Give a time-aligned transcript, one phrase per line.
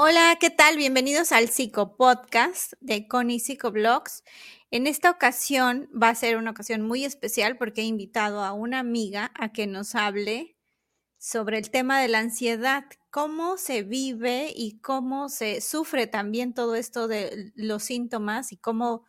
[0.00, 0.76] Hola, ¿qué tal?
[0.76, 4.22] Bienvenidos al Psico Podcast de Connie Psicoblogs.
[4.70, 8.78] En esta ocasión va a ser una ocasión muy especial porque he invitado a una
[8.78, 10.56] amiga a que nos hable
[11.18, 16.76] sobre el tema de la ansiedad, cómo se vive y cómo se sufre también todo
[16.76, 19.04] esto de los síntomas y cómo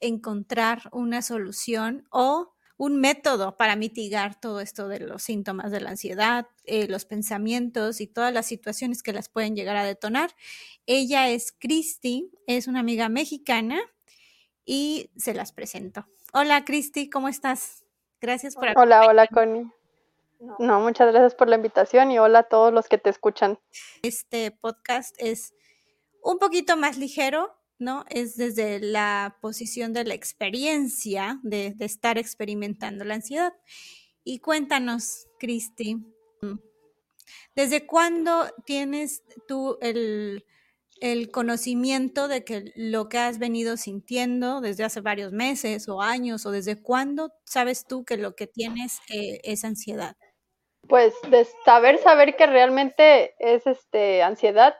[0.00, 5.90] encontrar una solución o un método para mitigar todo esto de los síntomas de la
[5.90, 10.30] ansiedad, eh, los pensamientos y todas las situaciones que las pueden llegar a detonar.
[10.86, 13.78] Ella es Cristi, es una amiga mexicana
[14.64, 16.06] y se las presento.
[16.32, 17.84] Hola Cristi, ¿cómo estás?
[18.18, 19.70] Gracias por Hola, hola Connie.
[20.58, 23.58] No, muchas gracias por la invitación y hola a todos los que te escuchan.
[24.02, 25.52] Este podcast es
[26.22, 28.04] un poquito más ligero, ¿no?
[28.10, 33.54] Es desde la posición de la experiencia, de, estar experimentando la ansiedad.
[34.22, 35.96] Y cuéntanos, Cristi,
[37.56, 40.44] ¿desde cuándo tienes tú el,
[41.32, 46.50] conocimiento de que lo que has venido sintiendo desde hace varios meses o años, o
[46.50, 50.16] desde cuándo sabes tú que lo que tienes eh, es ansiedad?
[50.88, 54.74] Pues de saber, saber que realmente es este ansiedad,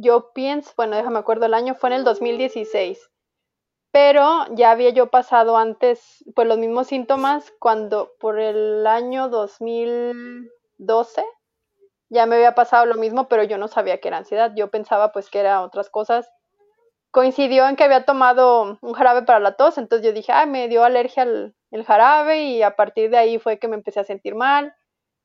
[0.00, 3.10] yo pienso, bueno, déjame acuerdo, el año fue en el 2016,
[3.90, 11.24] pero ya había yo pasado antes, pues los mismos síntomas cuando por el año 2012
[12.10, 15.12] ya me había pasado lo mismo, pero yo no sabía que era ansiedad, yo pensaba
[15.12, 16.30] pues que era otras cosas.
[17.10, 20.68] Coincidió en que había tomado un jarabe para la tos, entonces yo dije, ah, me
[20.68, 24.04] dio alergia al el jarabe y a partir de ahí fue que me empecé a
[24.04, 24.74] sentir mal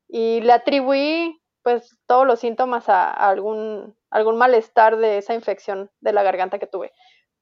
[0.08, 6.14] y le atribuí pues todos los síntomas a, algún, algún malestar de esa infección de
[6.14, 6.92] la garganta que tuve.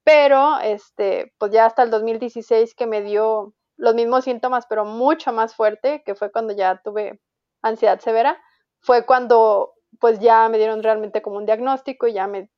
[0.05, 5.33] Pero, este, pues ya hasta el 2016 que me dio los mismos síntomas, pero mucho
[5.33, 7.19] más fuerte, que fue cuando ya tuve
[7.61, 8.41] ansiedad severa,
[8.79, 12.49] fue cuando pues ya me dieron realmente como un diagnóstico y ya me,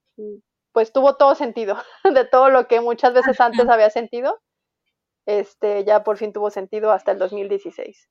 [0.72, 4.40] pues tuvo todo sentido, de todo lo que muchas veces antes había sentido,
[5.26, 8.10] este, ya por fin tuvo sentido hasta el 2016.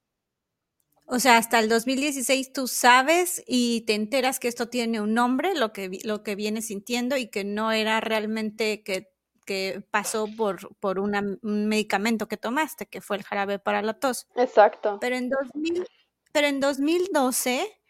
[1.07, 5.55] O sea, hasta el 2016 tú sabes y te enteras que esto tiene un nombre,
[5.55, 9.13] lo que, lo que vienes sintiendo y que no era realmente que,
[9.45, 14.27] que pasó por, por un medicamento que tomaste, que fue el jarabe para la tos.
[14.37, 14.99] Exacto.
[15.01, 15.87] Pero en, 2000,
[16.33, 17.81] pero en 2012,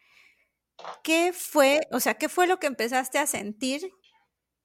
[1.05, 3.93] ¿qué fue, o sea, qué fue lo que empezaste a sentir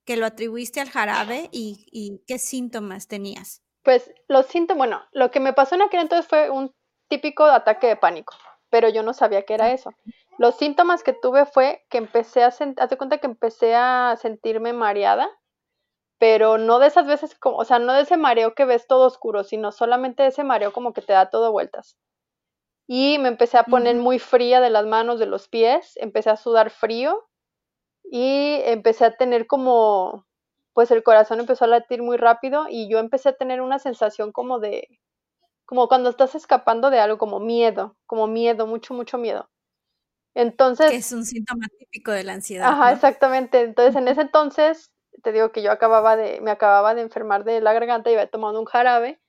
[0.05, 3.61] que lo atribuiste al jarabe y, y qué síntomas tenías?
[3.83, 6.73] Pues los síntomas, bueno, lo que me pasó en aquel entonces fue un
[7.07, 8.33] típico ataque de pánico,
[8.69, 9.91] pero yo no sabía que era eso.
[10.37, 15.29] Los síntomas que tuve fue que empecé a sentir, cuenta que empecé a sentirme mareada,
[16.19, 19.07] pero no de esas veces como, o sea, no de ese mareo que ves todo
[19.07, 21.97] oscuro, sino solamente de ese mareo como que te da todo vueltas.
[22.87, 26.37] Y me empecé a poner muy fría de las manos, de los pies, empecé a
[26.37, 27.27] sudar frío
[28.03, 30.25] y empecé a tener como,
[30.73, 34.31] pues el corazón empezó a latir muy rápido y yo empecé a tener una sensación
[34.31, 34.87] como de,
[35.67, 39.49] como cuando estás escapando de algo, como miedo, como miedo, mucho, mucho miedo.
[40.33, 40.93] Entonces...
[40.93, 42.69] es un síntoma típico de la ansiedad.
[42.69, 43.61] Ajá, exactamente.
[43.61, 47.59] Entonces, en ese entonces, te digo que yo acababa de, me acababa de enfermar de
[47.59, 49.19] la garganta y había tomado un jarabe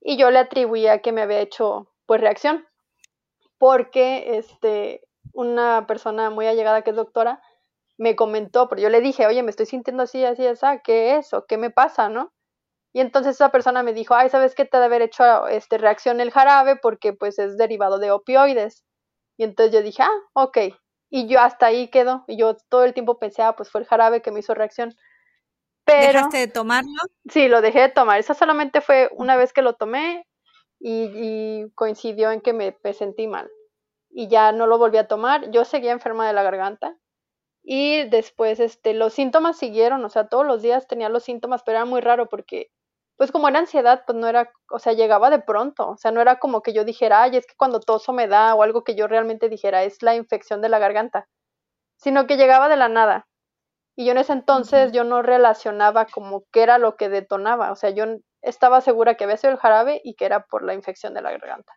[0.00, 2.64] y yo le atribuía que me había hecho, pues, reacción.
[3.58, 7.42] Porque, este, una persona muy allegada que es doctora,
[7.98, 11.34] me comentó, porque yo le dije, oye, me estoy sintiendo así, así, así, ¿qué es?
[11.34, 12.32] ¿O qué me pasa, no?
[12.92, 16.20] Y entonces esa persona me dijo, ay, ¿sabes qué te debe haber hecho este, reacción
[16.20, 16.76] el jarabe?
[16.76, 18.84] Porque pues es derivado de opioides.
[19.38, 20.58] Y entonces yo dije, ah, ok.
[21.08, 22.24] Y yo hasta ahí quedo.
[22.26, 24.94] Y yo todo el tiempo pensé, ah, pues fue el jarabe que me hizo reacción.
[25.84, 26.90] Pero, ¿Dejaste de tomarlo?
[27.30, 28.20] Sí, lo dejé de tomar.
[28.20, 30.26] Eso solamente fue una vez que lo tomé
[30.78, 33.50] y, coincidió en que me, me, sentí mal.
[34.10, 35.50] Y ya no lo volví a tomar.
[35.50, 36.96] Yo seguía enferma de la garganta.
[37.64, 40.04] Y después, este, los síntomas siguieron.
[40.04, 42.70] O sea, todos los días tenía los síntomas, pero era muy raro porque
[43.16, 46.20] pues como era ansiedad, pues no era, o sea, llegaba de pronto, o sea, no
[46.20, 48.94] era como que yo dijera, ay, es que cuando toso me da, o algo que
[48.94, 51.28] yo realmente dijera, es la infección de la garganta,
[51.96, 53.28] sino que llegaba de la nada.
[53.96, 57.76] Y yo en ese entonces yo no relacionaba como qué era lo que detonaba, o
[57.76, 58.06] sea, yo
[58.42, 61.30] estaba segura que había sido el jarabe y que era por la infección de la
[61.32, 61.72] garganta.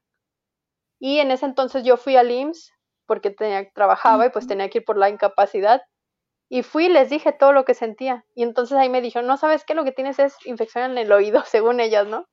[0.99, 2.71] Y en ese entonces yo fui al IMSS
[3.05, 5.81] porque tenía, trabajaba y pues tenía que ir por la incapacidad
[6.55, 8.23] y fui y les dije todo lo que sentía.
[8.33, 11.11] Y entonces ahí me dijeron, no sabes qué, lo que tienes es infección en el
[11.11, 12.29] oído, según ellas, ¿no?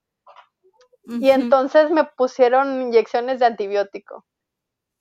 [1.04, 4.24] Y entonces me pusieron inyecciones de antibiótico.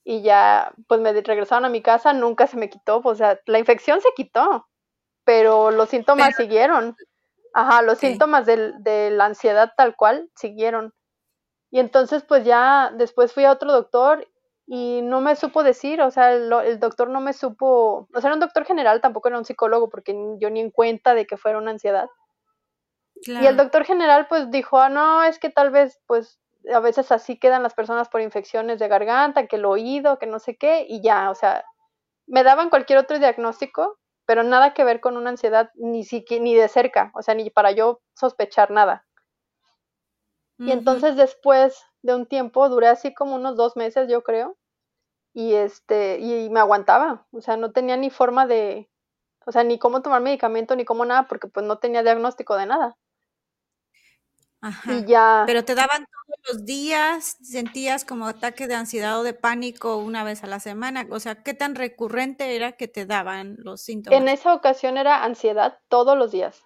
[0.03, 3.59] Y ya, pues me regresaron a mi casa, nunca se me quitó, o sea, la
[3.59, 4.67] infección se quitó,
[5.23, 6.95] pero los síntomas siguieron.
[7.53, 10.95] Ajá, los síntomas de la ansiedad tal cual siguieron.
[11.69, 14.27] Y entonces, pues ya después fui a otro doctor
[14.73, 18.35] y no me supo decir, o sea, el, doctor no me supo, o sea, era
[18.35, 21.57] un doctor general, tampoco era un psicólogo, porque yo ni en cuenta de que fuera
[21.57, 22.07] una ansiedad.
[23.15, 26.39] Y el doctor general pues dijo, ah, no, es que tal vez pues
[26.73, 30.39] a veces así quedan las personas por infecciones de garganta, que el oído, que no
[30.39, 31.65] sé qué, y ya, o sea,
[32.25, 36.07] me daban cualquier otro diagnóstico, pero nada que ver con una ansiedad ni,
[36.39, 39.05] ni de cerca, o sea, ni para yo sospechar nada.
[40.59, 44.55] Y entonces después de un tiempo, duré así como unos dos meses, yo creo,
[45.33, 48.89] y este, y me aguantaba, o sea, no tenía ni forma de,
[49.45, 52.65] o sea, ni cómo tomar medicamento, ni cómo nada, porque pues no tenía diagnóstico de
[52.65, 52.97] nada.
[54.59, 54.93] Ajá.
[54.93, 55.43] Y ya.
[55.47, 60.23] Pero te daban todos los días, sentías como ataque de ansiedad o de pánico una
[60.23, 64.19] vez a la semana, o sea, ¿qué tan recurrente era que te daban los síntomas?
[64.19, 66.63] En esa ocasión era ansiedad todos los días,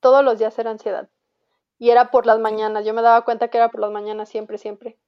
[0.00, 1.08] todos los días era ansiedad.
[1.78, 4.58] Y era por las mañanas, yo me daba cuenta que era por las mañanas siempre,
[4.58, 4.98] siempre.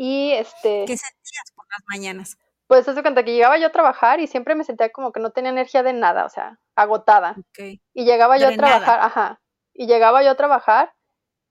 [0.00, 0.84] Y este...
[0.86, 2.38] ¿Qué sentías por las mañanas?
[2.68, 5.32] Pues eso cuenta que llegaba yo a trabajar y siempre me sentía como que no
[5.32, 7.34] tenía energía de nada, o sea, agotada.
[7.92, 9.40] Y llegaba yo a trabajar, ajá.
[9.74, 10.94] Y llegaba yo a trabajar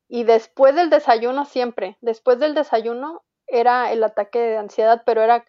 [0.08, 5.44] y después del desayuno siempre, después del desayuno era el ataque de ansiedad, pero era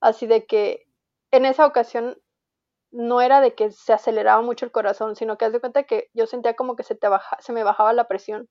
[0.00, 0.86] así de que
[1.30, 2.16] en esa ocasión
[2.90, 6.08] no era de que se aceleraba mucho el corazón, sino que haz de cuenta que
[6.14, 8.48] yo sentía como que se, te baja, se me bajaba la presión.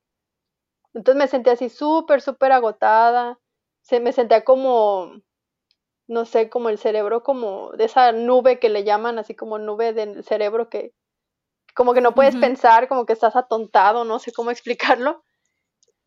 [0.94, 3.40] Entonces me sentía así súper, súper agotada,
[3.88, 5.12] se me sentía como,
[6.08, 9.94] no sé, como el cerebro, como de esa nube que le llaman, así como nube
[9.94, 10.92] del cerebro que
[11.74, 15.24] como que no puedes pensar, como que estás atontado, no sé cómo explicarlo.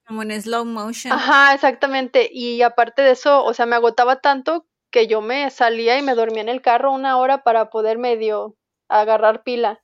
[0.06, 1.12] Como en slow motion.
[1.12, 2.30] Ajá, exactamente.
[2.32, 6.14] Y aparte de eso, o sea, me agotaba tanto que yo me salía y me
[6.14, 8.58] dormía en el carro una hora para poder medio
[8.90, 9.82] agarrar pila.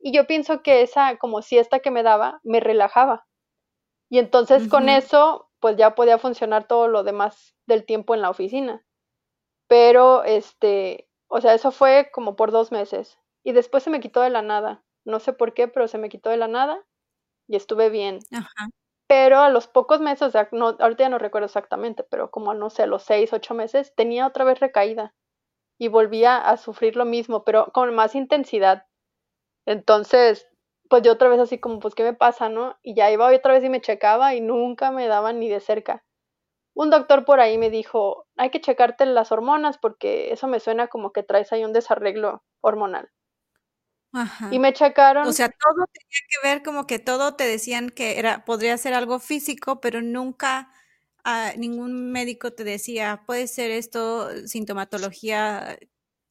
[0.00, 3.26] Y yo pienso que esa como siesta que me daba me relajaba.
[4.08, 8.30] Y entonces con eso pues ya podía funcionar todo lo demás del tiempo en la
[8.30, 8.84] oficina.
[9.68, 13.18] Pero, este, o sea, eso fue como por dos meses.
[13.44, 14.84] Y después se me quitó de la nada.
[15.04, 16.84] No sé por qué, pero se me quitó de la nada
[17.48, 18.18] y estuve bien.
[19.08, 22.54] Pero a los pocos meses, o sea, no, ahorita ya no recuerdo exactamente, pero como
[22.54, 25.14] no sé, los seis, ocho meses, tenía otra vez recaída
[25.78, 28.86] y volvía a sufrir lo mismo, pero con más intensidad.
[29.64, 30.48] Entonces,
[30.88, 32.76] pues yo otra vez así como, pues, ¿qué me pasa, no?
[32.82, 36.04] Y ya iba otra vez y me checaba y nunca me daban ni de cerca.
[36.74, 40.88] Un doctor por ahí me dijo, hay que checarte las hormonas porque eso me suena
[40.88, 43.10] como que traes ahí un desarreglo hormonal.
[44.12, 44.48] Ajá.
[44.50, 45.26] Y me checaron.
[45.26, 48.94] O sea, todo tenía que ver como que todo te decían que era, podría ser
[48.94, 50.70] algo físico, pero nunca
[51.24, 55.78] ah, ningún médico te decía, puede ser esto sintomatología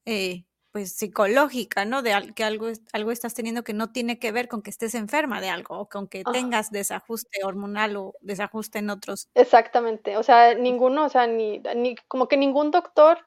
[0.06, 2.02] eh, pues psicológica, ¿no?
[2.02, 5.40] De que algo, algo estás teniendo que no tiene que ver con que estés enferma
[5.40, 9.30] de algo o con que tengas desajuste hormonal o desajuste en otros.
[9.32, 13.20] Exactamente, o sea, ninguno, o sea, ni, ni como que ningún doctor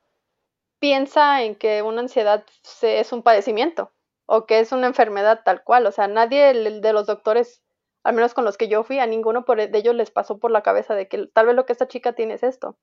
[0.77, 2.45] piensa en que una ansiedad
[2.83, 3.91] es un padecimiento
[4.27, 7.63] o que es una enfermedad tal cual, o sea, nadie de los doctores,
[8.03, 10.61] al menos con los que yo fui, a ninguno de ellos les pasó por la
[10.61, 12.77] cabeza de que tal vez lo que esta chica tiene es esto.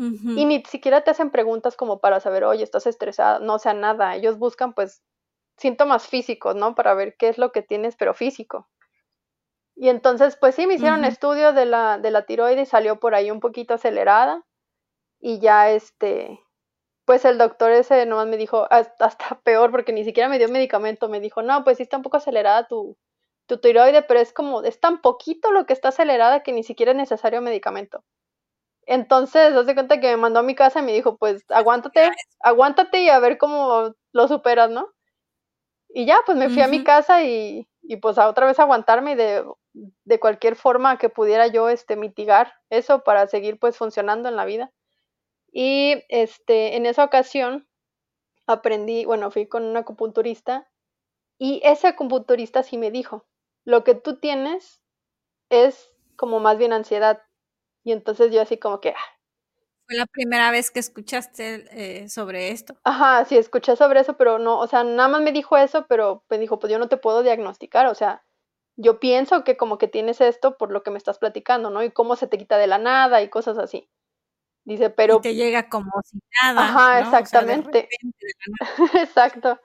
[0.00, 3.74] Y ni siquiera te hacen preguntas como para saber, oye, estás estresada, no o sea
[3.74, 4.16] nada.
[4.16, 5.02] Ellos buscan pues
[5.58, 6.74] síntomas físicos, ¿no?
[6.74, 8.68] Para ver qué es lo que tienes, pero físico.
[9.76, 13.14] Y entonces, pues sí, me hicieron estudio de la, de la tiroides y salió por
[13.14, 14.44] ahí un poquito acelerada.
[15.20, 16.40] Y ya este,
[17.04, 19.10] pues el doctor ese nomás me dijo, hasta,
[19.44, 22.16] peor, porque ni siquiera me dio medicamento, me dijo, no, pues sí está un poco
[22.16, 22.96] acelerada tu,
[23.46, 26.92] tu tiroide, pero es como, es tan poquito lo que está acelerada que ni siquiera
[26.92, 28.04] es necesario medicamento.
[28.86, 32.10] Entonces, hace cuenta que me mandó a mi casa y me dijo, pues aguántate,
[32.40, 34.88] aguántate y a ver cómo lo superas, ¿no?
[35.88, 39.16] Y ya, pues me fui a mi casa y, y pues a otra vez aguantarme
[39.16, 39.44] de,
[40.04, 44.44] de cualquier forma que pudiera yo este, mitigar eso para seguir pues funcionando en la
[44.44, 44.72] vida.
[45.52, 47.68] Y este, en esa ocasión
[48.46, 50.68] aprendí, bueno, fui con un acupunturista
[51.38, 53.26] y ese acupunturista sí me dijo,
[53.64, 54.80] lo que tú tienes
[55.48, 57.22] es como más bien ansiedad,
[57.84, 58.90] y entonces yo así como que...
[58.90, 59.16] Ah".
[59.86, 62.76] Fue la primera vez que escuchaste eh, sobre esto.
[62.84, 66.24] Ajá, sí, escuché sobre eso, pero no, o sea, nada más me dijo eso, pero
[66.30, 68.24] me dijo, pues yo no te puedo diagnosticar, o sea,
[68.76, 71.82] yo pienso que como que tienes esto por lo que me estás platicando, ¿no?
[71.82, 73.90] Y cómo se te quita de la nada y cosas así.
[74.64, 75.16] Dice, pero...
[75.16, 76.62] Y te llega como si nada.
[76.62, 77.88] Ajá, exactamente.
[78.94, 79.60] Exacto.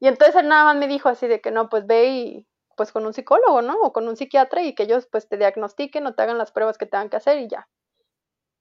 [0.00, 2.92] Y entonces él nada más me dijo así de que no, pues ve y pues
[2.92, 3.76] con un psicólogo, ¿no?
[3.82, 6.78] O con un psiquiatra y que ellos pues te diagnostiquen o te hagan las pruebas
[6.78, 7.68] que tengan que hacer y ya.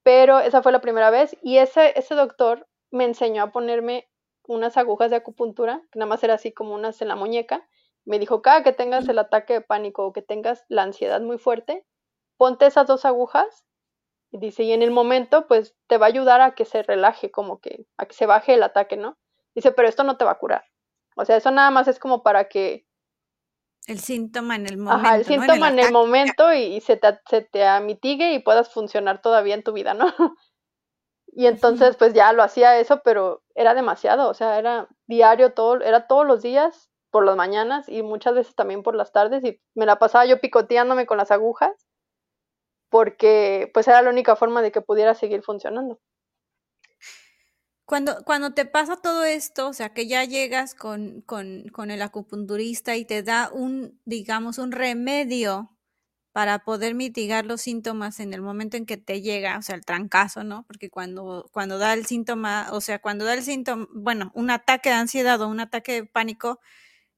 [0.04, 4.08] Pero esa fue la primera vez y ese, ese doctor me enseñó a ponerme
[4.48, 7.68] unas agujas de acupuntura, que nada más era así como unas en la muñeca.
[8.06, 11.38] Me dijo, cada que tengas el ataque de pánico o que tengas la ansiedad muy
[11.40, 11.86] fuerte,
[12.38, 13.66] ponte esas dos agujas
[14.32, 17.32] Y dice, y en el momento, pues te va a ayudar a que se relaje,
[17.32, 19.18] como que, a que se baje el ataque, ¿no?
[19.56, 20.66] Dice, pero esto no te va a curar.
[21.16, 22.86] O sea, eso nada más es como para que...
[23.88, 25.08] El síntoma en el momento.
[25.08, 29.22] Ajá, el síntoma en el, momento y, se, te, se te mitigue y puedas funcionar
[29.22, 30.06] todavía en tu vida, ¿no?
[31.38, 35.82] Y entonces, pues ya lo hacía eso, pero era demasiado, o sea, era diario, todo,
[35.82, 39.62] era todos los días, por las mañanas y muchas veces también por las tardes, y
[39.74, 41.72] me la pasaba yo picoteándome con las agujas,
[42.90, 45.98] porque pues era la única forma de que pudiera seguir funcionando.
[47.86, 52.02] Cuando, cuando te pasa todo esto, o sea, que ya llegas con, con, con el
[52.02, 55.76] acupunturista y te da un, digamos, un remedio
[56.36, 59.86] para poder mitigar los síntomas en el momento en que te llega, o sea, el
[59.86, 60.66] trancazo, ¿no?
[60.68, 64.90] Porque cuando, cuando da el síntoma, o sea, cuando da el síntoma, bueno, un ataque
[64.90, 66.60] de ansiedad o un ataque de pánico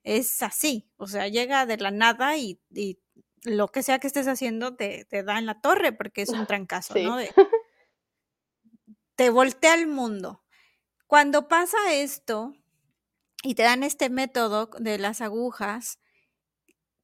[0.04, 2.60] es así, o sea, llega de la nada y,
[3.44, 6.46] lo que sea que estés haciendo te, te, da en la torre porque es un
[6.46, 7.18] trancazo, ¿no?
[9.16, 10.44] te voltea el mundo.
[11.08, 12.54] Cuando pasa esto
[13.44, 16.00] y te dan este método de las agujas,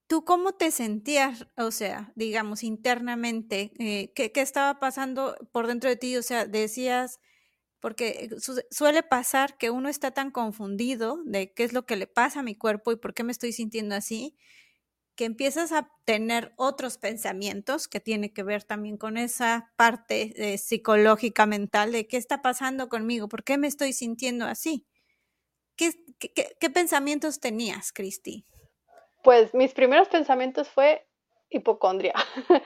[0.08, 3.72] ¿Tú cómo te sentías, o sea, digamos, internamente?
[3.80, 6.18] Eh, ¿qué, estaba pasando por dentro de ti?
[6.18, 7.20] O sea, decías,
[7.80, 8.30] porque
[8.70, 12.44] suele pasar que uno está tan confundido de qué es lo que le pasa a
[12.44, 14.38] mi cuerpo y por qué me estoy sintiendo así,
[15.16, 20.58] que empiezas a tener otros pensamientos que tiene que ver también con esa parte eh,
[20.58, 24.86] psicológica mental de qué está pasando conmigo, por qué me estoy sintiendo así.
[25.76, 28.46] ¿Qué, qué, pensamientos tenías, Cristi?
[29.24, 31.08] pues mis primeros pensamientos fue
[31.50, 32.14] hipocondria.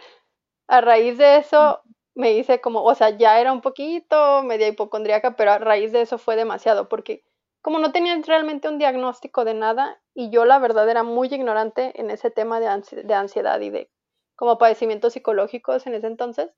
[0.67, 1.81] a raíz de eso
[2.15, 6.01] me hice como, o sea, ya era un poquito media hipocondriaca, pero a raíz de
[6.01, 7.23] eso fue demasiado, porque
[7.67, 11.99] como no tenía realmente un diagnóstico de nada y yo la verdad era muy ignorante
[11.99, 13.91] en ese tema de, ansiedad y de
[14.37, 16.49] como padecimientos psicológicos en ese entonces,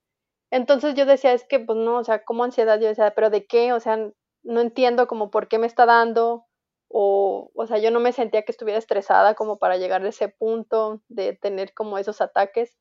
[0.52, 3.48] entonces yo decía, es que pues no, o sea, como ansiedad, yo decía, pero ¿de
[3.48, 3.74] qué?
[3.74, 3.98] O sea,
[4.44, 6.46] no entiendo como por qué me está dando,
[6.90, 10.30] o, o sea, yo no me sentía que estuviera estresada como para llegar a ese
[10.30, 12.78] punto de tener como esos ataques.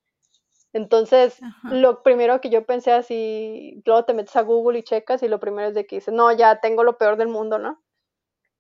[0.75, 5.29] Entonces, lo primero que yo pensé así, luego te metes a Google y checas y
[5.29, 7.81] lo primero es de que dices, no, ya tengo lo peor del mundo, ¿no?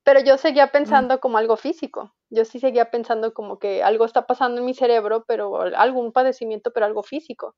[0.08, 0.70] Pero yo seguía mm.
[0.70, 4.72] pensando como algo físico, yo sí seguía pensando como que algo está pasando en mi
[4.72, 7.56] cerebro, pero algún padecimiento, pero algo físico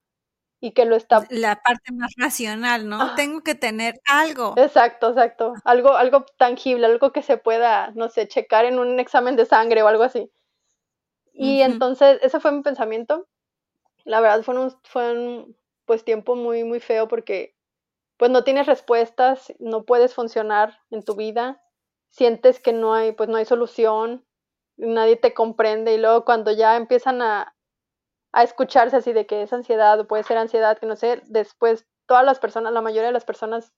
[0.58, 1.24] y que lo está...
[1.30, 3.00] La parte más racional, ¿no?
[3.00, 3.14] Ah.
[3.14, 4.54] Tengo que tener algo.
[4.56, 5.54] Exacto, exacto.
[5.62, 9.84] Algo, algo tangible, algo que se pueda, no sé, checar en un examen de sangre
[9.84, 10.28] o algo así.
[11.32, 13.28] Y entonces, ese fue mi pensamiento.
[14.02, 17.54] La verdad fue un, fue un pues tiempo muy, muy feo porque
[18.16, 21.62] pues no tienes respuestas, no puedes funcionar en tu vida,
[22.10, 24.24] sientes que no hay, pues no hay solución,
[24.76, 27.54] nadie te comprende y luego cuando ya empiezan a,
[28.32, 31.86] a escucharse así de que es ansiedad o puede ser ansiedad, que no sé, después
[32.06, 33.72] todas las personas, la mayoría de las personas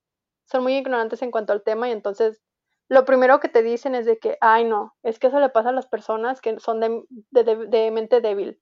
[0.46, 2.42] son muy ignorantes en cuanto al tema y entonces
[2.88, 5.70] lo primero que te dicen es de que, ay no, es que eso le pasa
[5.70, 8.60] a las personas que son de, de, mente débil.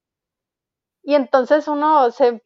[1.03, 2.43] Y entonces uno se...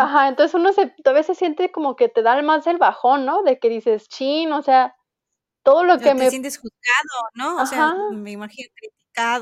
[0.00, 3.42] Ajá, entonces uno se, a veces siente como que te da más el bajón, ¿no?
[3.44, 4.96] De que dices, chin, o sea,
[5.62, 6.24] todo lo que me...
[6.24, 7.62] Te sientes juzgado, ¿no?
[7.62, 8.68] O sea, me imagino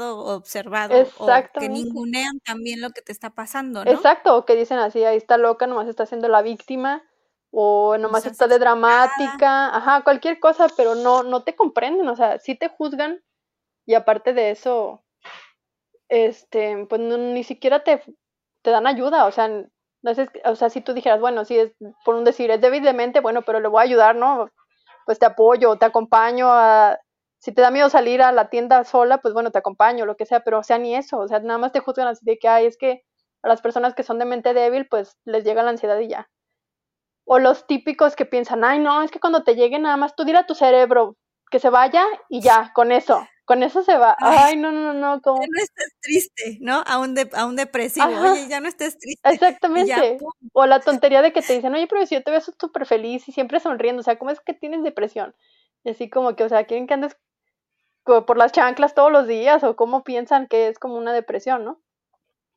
[0.01, 1.27] observado, o
[1.59, 3.91] que ningunean también lo que te está pasando, ¿no?
[3.91, 7.03] Exacto, o que dicen así, ahí está loca, nomás está siendo la víctima,
[7.51, 12.39] o nomás está de dramática, ajá, cualquier cosa, pero no, no te comprenden, o sea,
[12.39, 13.23] sí te juzgan,
[13.85, 15.05] y aparte de eso,
[16.09, 18.03] este, pues ni siquiera te,
[18.63, 21.73] te dan ayuda, o sea, no sé, o sea, si tú dijeras, bueno, si es,
[22.05, 24.49] por un decir, es débil de mente, bueno, pero le voy a ayudar, ¿no?
[25.07, 26.99] Pues te apoyo, te acompaño a
[27.39, 30.27] si te da miedo salir a la tienda sola, pues bueno, te acompaño, lo que
[30.27, 32.67] sea, pero sea, ni eso, o sea, nada más te juzgan así de que, ay,
[32.67, 33.05] es que
[33.45, 36.29] a las personas que son de mente débil, pues les llega la ansiedad y ya.
[37.25, 40.25] O los típicos que piensan, ay, no, es que cuando te llegue nada más tú
[40.25, 41.17] dile a tu cerebro
[41.51, 44.17] que se vaya y ya, con eso, con eso se va.
[44.19, 45.41] Ay, no, no, no, como...
[45.41, 46.83] Ya no estés triste, ¿no?
[46.87, 49.26] A un, de, a un depresivo, oye, ya no estés triste.
[49.26, 50.19] Exactamente.
[50.53, 53.26] o la tontería de que te dicen, oye, pero si yo te veo súper feliz
[53.29, 55.35] y siempre sonriendo, o sea, ¿cómo es que tienes depresión?
[55.85, 57.17] Y así como que, o sea, quieren que andes
[58.05, 61.81] por las chanclas todos los días o cómo piensan que es como una depresión, ¿no?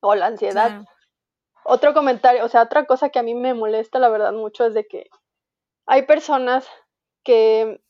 [0.01, 0.83] O la ansiedad.
[1.63, 4.73] Otro comentario, o sea, otra cosa que a mí me molesta, la verdad, mucho es
[4.73, 5.09] de que
[5.85, 6.67] hay personas
[7.23, 7.81] que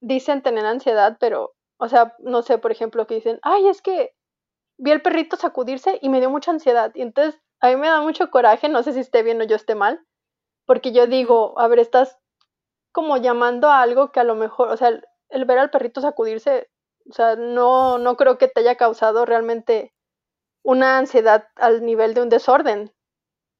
[0.00, 4.14] dicen tener ansiedad, pero, o sea, no sé, por ejemplo, que dicen, ay, es que
[4.78, 6.92] vi el perrito sacudirse y me dio mucha ansiedad.
[6.94, 9.56] Y entonces a mí me da mucho coraje, no sé si esté bien o yo
[9.56, 10.04] esté mal,
[10.66, 12.18] porque yo digo, a ver, estás
[12.92, 16.68] como llamando a algo que a lo mejor, o sea, el ver al perrito sacudirse
[17.08, 19.92] o sea, no, no creo que te haya causado realmente
[20.62, 22.92] una ansiedad al nivel de un desorden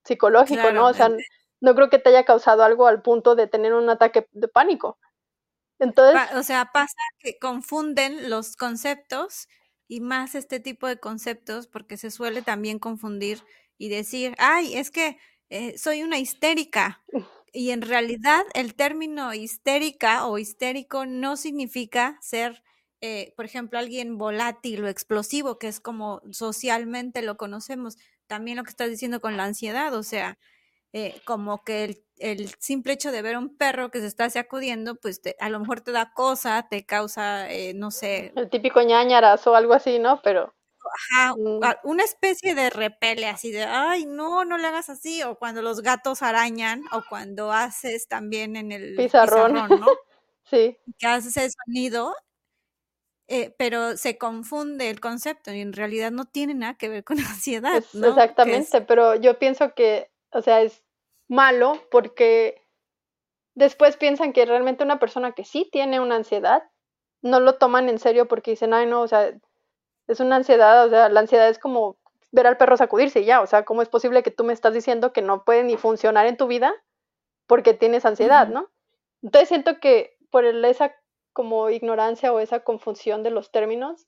[0.04, 0.86] psicológico, ¿no?
[0.86, 1.10] O sea,
[1.60, 4.98] no creo que te haya causado algo al punto de tener un ataque de pánico.
[5.82, 9.48] Entonces, o sea, pasa que confunden los conceptos
[9.88, 13.42] y más este tipo de conceptos porque se suele también confundir
[13.78, 15.18] y decir, ay, es que
[15.50, 17.02] eh, soy una histérica.
[17.54, 22.62] Y en realidad el término histérica o histérico no significa ser,
[23.02, 27.98] eh, por ejemplo, alguien volátil o explosivo, que es como socialmente lo conocemos.
[28.26, 30.38] También lo que estás diciendo con la ansiedad, o sea,
[30.92, 35.20] eh, como que el, simple hecho de ver un perro que se está sacudiendo, pues
[35.40, 38.32] a lo mejor te da cosa, te causa, no sé.
[38.36, 40.20] El típico ñañaras o algo así, ¿no?
[40.22, 40.54] Pero
[40.92, 41.60] Ajá, mm.
[41.84, 45.80] una especie de repele así de, ay, no, no le hagas así, o cuando los
[45.80, 49.68] gatos arañan, o cuando haces también en el pizarrón, ¿no?
[50.44, 50.78] sí.
[50.98, 52.14] Que haces el sonido,
[53.28, 57.16] eh, pero se confunde el concepto y en realidad no tiene nada que ver con
[57.20, 57.82] ansiedad.
[57.92, 58.08] ¿no?
[58.08, 60.81] Exactamente, pero yo pienso que, o sea, es
[61.32, 62.62] malo porque
[63.54, 66.62] después piensan que realmente una persona que sí tiene una ansiedad,
[67.22, 69.32] no lo toman en serio porque dicen, ay, no, o sea,
[70.08, 71.96] es una ansiedad, o sea, la ansiedad es como
[72.32, 74.74] ver al perro sacudirse y ya, o sea, ¿cómo es posible que tú me estás
[74.74, 76.74] diciendo que no puede ni funcionar en tu vida
[77.46, 78.70] porque tienes ansiedad, ¿no?
[79.22, 80.94] Entonces siento que por esa
[81.32, 84.06] como ignorancia o esa confusión de los términos,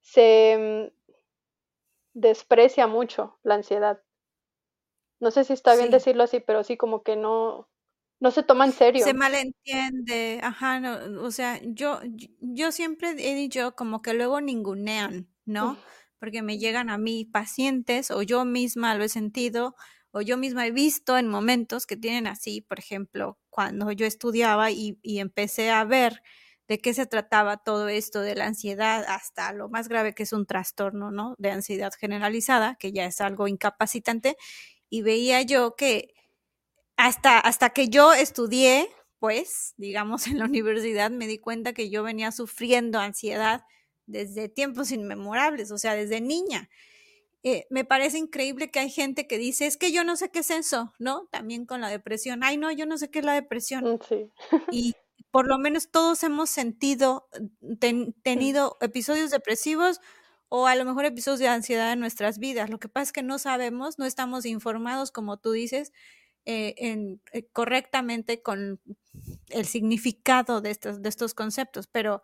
[0.00, 1.12] se mm,
[2.14, 4.00] desprecia mucho la ansiedad.
[5.20, 7.68] No sé si está bien decirlo así, pero sí como que no,
[8.20, 9.04] no se toma en serio.
[9.04, 10.80] Se malentiende, ajá,
[11.20, 12.00] o sea, yo,
[12.40, 15.76] yo siempre he dicho como que luego ningunean ¿no?
[16.18, 19.74] Porque me llegan a mí pacientes o yo misma lo he sentido
[20.10, 24.70] o yo misma he visto en momentos que tienen así, por ejemplo, cuando yo estudiaba
[24.70, 26.22] y, empecé a ver
[26.68, 30.32] de qué se trataba todo esto de la ansiedad hasta lo más grave que es
[30.32, 31.34] un trastorno, ¿no?
[31.38, 34.36] De ansiedad generalizada, que ya es algo incapacitante,
[34.94, 36.14] y veía yo que
[36.96, 42.04] hasta, hasta que yo estudié, pues, digamos, en la universidad, me di cuenta que yo
[42.04, 43.64] venía sufriendo ansiedad
[44.06, 46.70] desde tiempos inmemorables, o sea, desde niña.
[47.42, 50.38] Eh, me parece increíble que hay gente que dice, es que yo no sé qué
[50.38, 51.26] es eso, ¿no?
[51.32, 52.44] También con la depresión.
[52.44, 53.84] Ay, no, yo no sé qué es la depresión.
[53.84, 54.30] Mm, sí.
[54.70, 54.94] Y
[55.32, 57.26] por lo menos todos hemos sentido,
[58.22, 60.00] tenido episodios depresivos
[60.56, 62.70] o a lo mejor episodios de ansiedad en nuestras vidas.
[62.70, 65.92] Lo que pasa es que no sabemos, no estamos informados, como tú dices,
[66.44, 68.80] eh, en, eh, correctamente con
[69.48, 72.22] el significado de estos, de estos conceptos, pero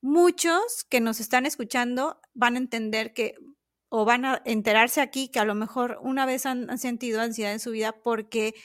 [0.00, 3.36] muchos que nos están escuchando van a entender que
[3.88, 7.60] o van a enterarse aquí que a lo mejor una vez han, sentido ansiedad en
[7.60, 8.56] su vida porque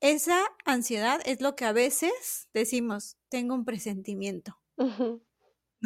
[0.00, 4.58] esa ansiedad es lo que a veces decimos, tengo un presentimiento.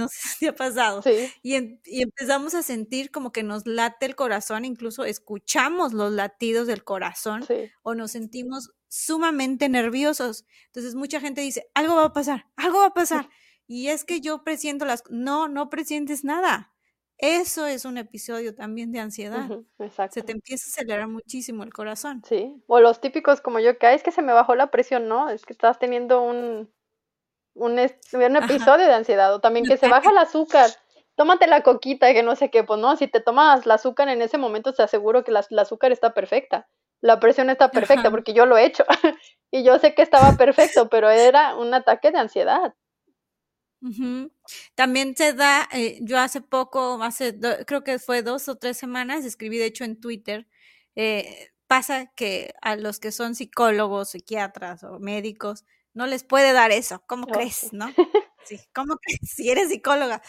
[0.01, 1.03] No sé si ha pasado.
[1.43, 6.67] Y, y, empezamos a sentir como que nos late el corazón, incluso escuchamos los latidos
[6.67, 7.45] del corazón
[7.83, 10.47] o nos sentimos sumamente nerviosos.
[10.67, 13.29] Entonces mucha gente dice, algo va a pasar, algo va a pasar.
[13.73, 15.05] Y es que yo presiento las...
[15.11, 16.73] No, no presientes nada.
[17.19, 19.49] Eso es un episodio también de ansiedad.
[19.79, 20.15] exacto.
[20.15, 22.21] Se te empieza a acelerar muchísimo el corazón.
[22.27, 25.29] Sí, o los típicos como yo, que es que se me bajó la presión, ¿no?
[25.29, 26.69] Es que estás teniendo un,
[27.55, 30.71] un, episodio de ansiedad, o también que se baja el azúcar.
[31.17, 34.23] Tómate la coquita, que no sé qué, pues no, si te tomas el azúcar en
[34.23, 36.69] ese momento, te aseguro que la, el azúcar está perfecta.
[37.03, 38.85] La presión está perfecta, porque yo lo he hecho.
[39.51, 42.75] y yo sé que estaba perfecto, pero era un ataque de ansiedad.
[44.75, 49.25] También se da, eh, yo hace poco, hace creo que fue dos o tres semanas,
[49.25, 50.47] escribí de hecho en Twitter,
[50.97, 56.71] eh, pasa que a los que son psicólogos, psiquiatras o médicos, no les puede dar
[56.71, 57.03] eso.
[57.07, 57.73] ¿Cómo crees?
[57.73, 57.87] ¿No?
[58.43, 59.21] Sí, ¿cómo crees?
[59.37, 60.23] Si eres psicóloga.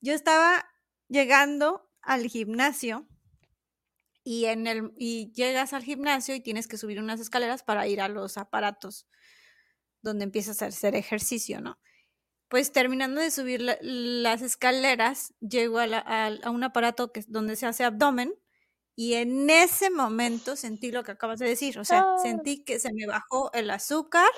[0.00, 0.66] Yo estaba
[1.08, 3.06] llegando al gimnasio
[4.24, 8.00] y en el y llegas al gimnasio y tienes que subir unas escaleras para ir
[8.00, 9.06] a los aparatos
[10.00, 11.78] donde empiezas a hacer ejercicio, ¿no?
[12.52, 18.34] pues terminando de subir las escaleras, llego a, un aparato que, donde se hace abdomen
[18.94, 22.18] y en ese momento sentí lo que acabas de decir, o sea, ah.
[22.22, 24.30] sentí que se me bajó el azúcar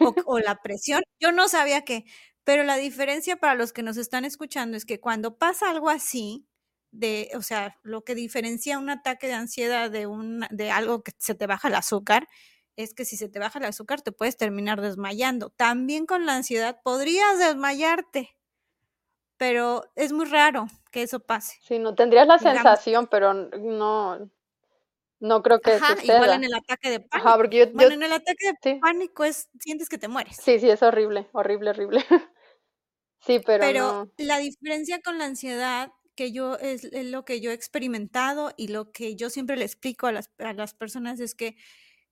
[0.26, 2.04] o, la presión, yo no sabía qué,
[2.44, 6.46] pero la diferencia para los que nos están escuchando es que cuando pasa algo así,
[6.92, 11.12] de, o sea, lo que diferencia un ataque de ansiedad de, un, de algo que
[11.18, 12.28] se te baja el azúcar,
[12.76, 15.50] es que si se te baja el azúcar te puedes terminar desmayando.
[15.50, 18.36] También con la ansiedad podrías desmayarte,
[19.38, 21.58] pero es muy raro que eso pase.
[21.60, 24.30] Sí, no tendrías la sensación, pero no,
[25.20, 27.28] no creo que Ajá, igual en el ataque de pánico.
[27.28, 30.38] Ajá, porque yo, bueno, en el ataque de pánico es sientes que te mueres.
[30.38, 32.00] Sí, sí, es horrible, horrible, horrible.
[33.20, 37.54] sí, pero Pero la diferencia con la ansiedad que yo es, lo que yo he
[37.54, 41.58] experimentado y lo que yo siempre le explico a las, a las personas es que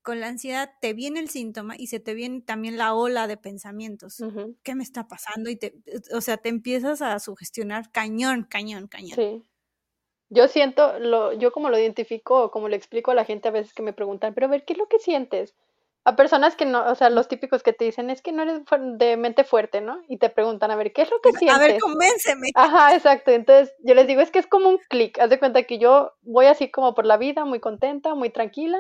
[0.05, 3.39] con la ansiedad te viene el síntoma y se te viene también la ola de
[3.39, 4.23] pensamientos.
[4.63, 5.51] ¿Qué me está pasando?
[5.51, 5.75] Y te,
[6.13, 9.17] o sea, te empiezas a sugestionar cañón, cañón, cañón.
[9.17, 9.43] Sí.
[10.29, 13.73] Yo siento, lo, yo como lo identifico, como le explico a la gente a veces
[13.73, 15.55] que me preguntan, pero a ver, ¿qué es lo que sientes?
[16.05, 18.61] A personas que no, o sea, los típicos que te dicen, es que no eres
[18.99, 20.03] de mente fuerte, ¿no?
[20.07, 21.83] Y te preguntan, a ver, ¿qué es lo que A ver, sientes?
[21.83, 22.49] convénceme.
[22.55, 23.31] Ajá, exacto.
[23.31, 25.19] Entonces yo les digo, es que es como un clic.
[25.19, 28.79] Haz de cuenta que yo voy así como por la vida, muy contenta, muy tranquila,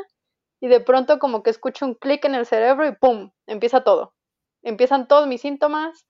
[0.64, 3.33] y de pronto como que escucho un clic en el cerebro y ¡pum!
[3.46, 4.14] Empieza todo.
[4.62, 6.07] Empiezan todos mis síntomas.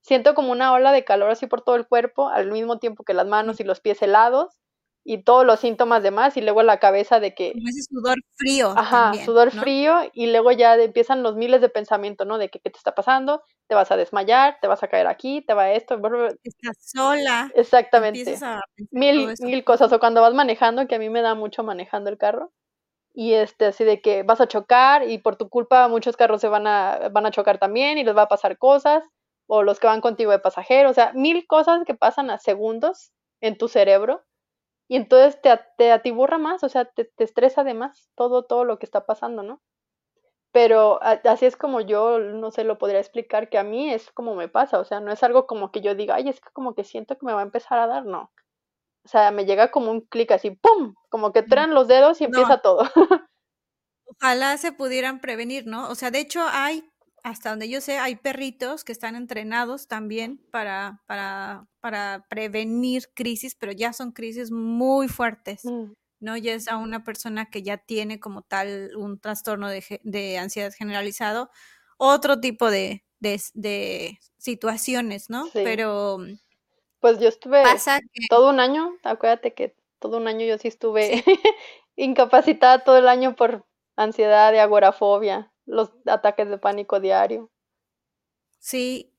[0.00, 3.12] Siento como una ola de calor así por todo el cuerpo, al mismo tiempo que
[3.12, 4.62] las manos y los pies helados,
[5.04, 8.70] y todos los síntomas demás, y luego la cabeza de que Como ese sudor frío
[8.74, 9.60] Ajá, también, sudor ¿no?
[9.60, 12.38] frío y luego ya empiezan los miles de pensamientos, ¿no?
[12.38, 15.42] De que qué te está pasando, te vas a desmayar, te vas a caer aquí,
[15.42, 16.34] te va esto, bla, bla.
[16.42, 17.50] Estás sola.
[17.54, 18.38] exactamente.
[18.42, 22.08] A Mil, mil cosas, o cuando vas manejando, que a mí me da mucho manejando
[22.08, 22.52] el carro,
[23.14, 26.48] y este, así de que vas a chocar y por tu culpa muchos carros se
[26.48, 29.04] van a, van a chocar también y les va a pasar cosas,
[29.48, 33.12] o los que van contigo de pasajero, o sea, mil cosas que pasan a segundos
[33.40, 34.24] en tu cerebro,
[34.88, 38.64] y entonces te, te atiburra más, o sea, te, te estresa de más todo, todo
[38.64, 39.62] lo que está pasando, ¿no?
[40.52, 44.34] Pero así es como yo, no sé, lo podría explicar, que a mí es como
[44.34, 46.74] me pasa, o sea, no es algo como que yo diga, ay, es que como
[46.74, 48.30] que siento que me va a empezar a dar, no.
[49.08, 50.92] O sea, me llega como un clic así, ¡pum!
[51.08, 52.28] Como que traen los dedos y No.
[52.40, 52.80] empieza todo.
[54.04, 55.88] Ojalá se pudieran prevenir, ¿no?
[55.88, 56.84] O sea, de hecho hay,
[57.22, 63.54] hasta donde yo sé, hay perritos que están entrenados también para, para, para prevenir crisis,
[63.54, 66.36] pero ya son crisis muy fuertes, Mm, ¿no?
[66.36, 70.70] Ya es a una persona que ya tiene como tal un trastorno de, de ansiedad
[70.76, 71.48] generalizado,
[71.96, 75.44] otro tipo de, de, de situaciones, ¿no?
[75.46, 75.60] Sí.
[75.64, 76.18] Pero
[77.00, 80.68] Pues yo estuve pasa que todo un año, acuérdate que todo un año yo sí
[80.68, 81.22] estuve
[81.96, 87.50] incapacitada todo el año por ansiedad y agorafobia, los ataques de pánico diario.
[88.58, 89.12] Sí,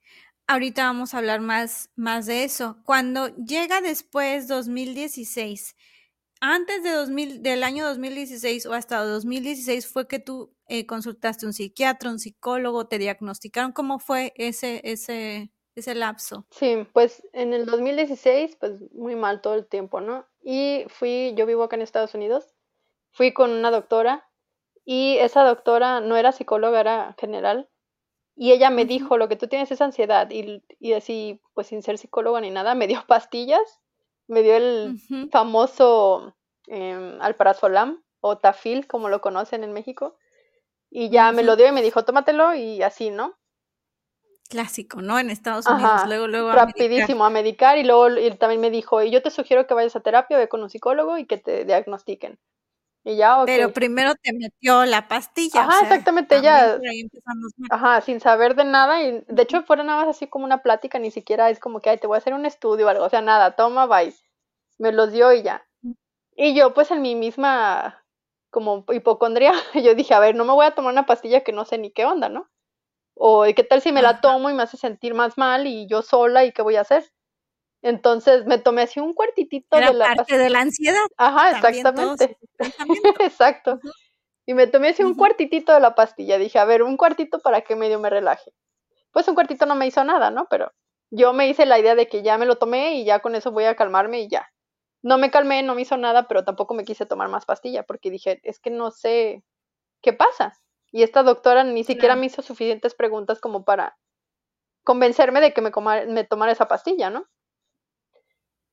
[0.47, 2.77] ahorita vamos a hablar más, más de eso.
[2.83, 5.75] Cuando llega después 2016,
[6.41, 11.53] antes de 2000, del año 2016 o hasta 2016 fue que tú eh, consultaste un
[11.53, 13.73] psiquiatra, un psicólogo, te diagnosticaron.
[13.73, 16.45] ¿Cómo fue ese, ese, ese lapso?
[16.49, 20.25] Sí, pues en el 2016, pues muy mal todo el tiempo, ¿no?
[20.41, 22.55] Y fui, yo vivo acá en Estados Unidos,
[23.11, 24.29] fui con una doctora
[24.85, 27.69] y esa doctora no era psicóloga, era general.
[28.35, 30.29] Y ella me dijo, lo que tú tienes es ansiedad.
[30.31, 33.81] Y, y así, pues sin ser psicóloga ni nada, me dio pastillas,
[34.27, 34.99] me dio el
[35.31, 36.35] famoso
[36.67, 40.17] em, alprazolam o tafil, como lo conocen en México.
[40.89, 43.38] Y ya me lo dio y me dijo, tómatelo y así, ¿no?
[44.49, 45.19] Clásico, ¿no?
[45.19, 46.65] En Estados Unidos, Ajá, luego, luego a medicar.
[46.65, 49.95] rapidísimo a medicar y luego y también me dijo, y yo te sugiero que vayas
[49.95, 52.39] a terapia, ve con un psicólogo y que te diagnostiquen.
[53.03, 53.73] Y ya, Pero ok.
[53.73, 56.81] primero te metió la pastilla, o Ajá, sea, exactamente, mal.
[57.69, 60.99] ajá, sin saber de nada y de hecho fuera nada más así como una plática,
[60.99, 63.09] ni siquiera es como que, ay, te voy a hacer un estudio o algo, o
[63.09, 64.13] sea, nada, toma, bye.
[64.79, 65.65] Me los dio y ya.
[66.35, 68.03] Y yo pues en mi misma
[68.51, 71.65] como hipocondría, yo dije, a ver, no me voy a tomar una pastilla que no
[71.65, 72.49] sé ni qué onda, ¿no?
[73.21, 76.01] O ¿qué tal si me la tomo y me hace sentir más mal y yo
[76.01, 77.03] sola y qué voy a hacer?
[77.81, 80.39] Entonces me tomé así un cuartitito Era de la parte pastilla.
[80.39, 82.37] de la ansiedad, Ajá, exactamente.
[83.19, 83.79] Exacto.
[84.45, 86.37] Y me tomé así un cuartitito de la pastilla.
[86.37, 88.53] Dije, a ver, un cuartito para que medio me relaje.
[89.11, 90.47] Pues un cuartito no me hizo nada, ¿no?
[90.49, 90.71] Pero
[91.11, 93.51] yo me hice la idea de que ya me lo tomé y ya con eso
[93.51, 94.49] voy a calmarme y ya.
[95.01, 98.11] No me calmé, no me hizo nada, pero tampoco me quise tomar más pastilla porque
[98.11, 99.43] dije, es que no sé
[100.01, 100.57] qué pasa.
[100.91, 103.97] Y esta doctora ni siquiera me hizo suficientes preguntas como para
[104.83, 107.27] convencerme de que me, coma- me tomara esa pastilla, ¿no?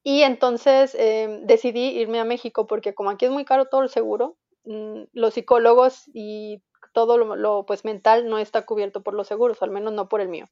[0.03, 3.91] Y entonces em, decidí irme a México porque como aquí es muy caro todo el
[3.91, 6.63] seguro, mm, los psicólogos y
[6.95, 10.21] todo lo, lo, pues mental no está cubierto por los seguros, al menos no por
[10.23, 10.49] el mío.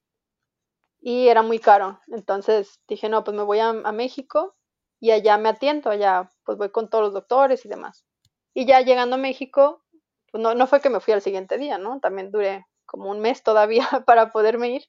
[1.00, 2.00] Y era muy caro.
[2.08, 4.56] Entonces dije, no, pues me voy a, a México
[5.00, 8.04] y allá me atiendo, allá pues voy con todos los doctores y demás.
[8.54, 9.83] Y ya llegando a México,
[10.34, 12.00] pues no, no fue que me fui al siguiente día, ¿no?
[12.00, 14.82] También duré como un mes todavía para poderme ir.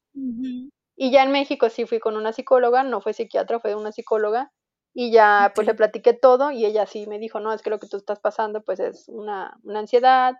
[0.95, 4.51] Y ya en México sí fui con una psicóloga, no fue psiquiatra, fue una psicóloga.
[4.95, 7.79] Y ya pues le platiqué todo y ella sí me dijo, no, es que lo
[7.79, 10.33] que tú estás pasando pues es una, una ansiedad.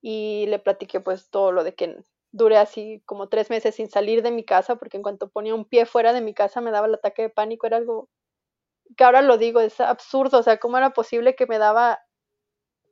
[0.00, 1.96] Y le platiqué pues todo lo de que
[2.30, 5.64] duré así como tres meses sin salir de mi casa porque en cuanto ponía un
[5.64, 8.10] pie fuera de mi casa me daba el ataque de pánico, era algo
[8.96, 11.98] que ahora lo digo, es absurdo, o sea, ¿cómo era posible que me daba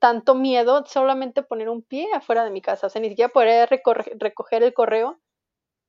[0.00, 2.86] tanto miedo solamente poner un pie afuera de mi casa?
[2.86, 5.20] O sea, ni siquiera poder recorre- recoger el correo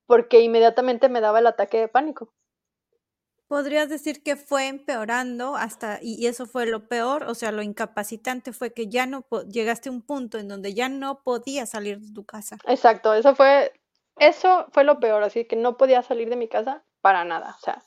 [0.08, 2.34] porque inmediatamente me daba el ataque de pánico.
[3.48, 8.54] podrías decir que fue empeorando hasta, y eso fue lo peor, o sea, lo incapacitante
[8.54, 12.12] fue que ya no llegaste a un punto en donde ya no podías salir de
[12.14, 12.58] tu casa.
[12.68, 13.72] Exacto, eso fue,
[14.18, 17.60] eso fue lo peor, así que no podía salir de mi casa para nada, o
[17.60, 17.84] sea,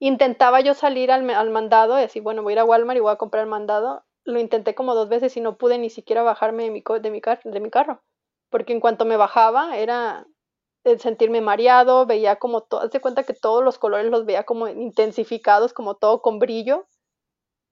[0.00, 3.00] intentaba yo salir al, al mandado y así, bueno, voy a ir a Walmart y
[3.00, 6.22] voy a comprar el mandado, lo intenté como dos veces y no pude ni siquiera
[6.22, 8.02] bajarme de mi, de mi, de mi carro,
[8.50, 10.26] porque en cuanto me bajaba era
[10.98, 14.68] sentirme mareado, veía como todo, haz de cuenta que todos los colores los veía como
[14.68, 16.86] intensificados, como todo con brillo,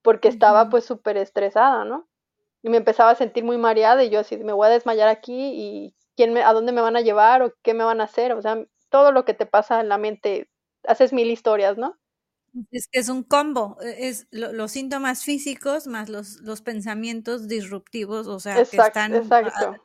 [0.03, 2.07] porque estaba pues súper estresada, ¿no?
[2.63, 5.51] Y me empezaba a sentir muy mareada y yo así, me voy a desmayar aquí
[5.53, 8.33] y quién me, a dónde me van a llevar o qué me van a hacer,
[8.33, 10.49] o sea, todo lo que te pasa en la mente,
[10.83, 11.97] haces mil historias, ¿no?
[12.71, 18.27] Es que es un combo, e, es los síntomas físicos más los, los pensamientos disruptivos,
[18.27, 19.75] o sea, que están exacto.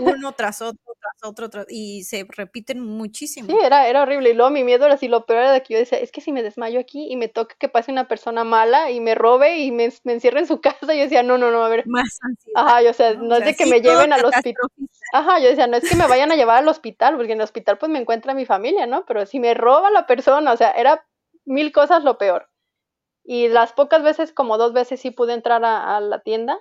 [0.00, 3.48] uno tras otro, tras otro, y se repiten muchísimo.
[3.48, 4.30] Sí, era, era horrible.
[4.30, 6.20] Y luego mi miedo era así, lo peor era de que yo decía, es que
[6.20, 9.58] si me desmayo aquí y me toca que pase una persona mala y me robe
[9.58, 11.84] y me, me encierre en su casa, yo decía, no, no, no, a ver.
[11.86, 12.18] Más
[12.54, 14.68] Ajá, yo, o sea, no, es de que me lleven al hospital.
[15.12, 17.44] Ajá, yo decía, no es que me vayan a llevar al hospital, porque en el
[17.44, 19.04] hospital pues me encuentra mi familia, ¿no?
[19.06, 21.04] Pero si me roba la persona, o sea, era
[21.46, 22.50] mil cosas lo peor.
[23.24, 26.58] Y las pocas veces, como dos veces sí pude entrar a la tienda,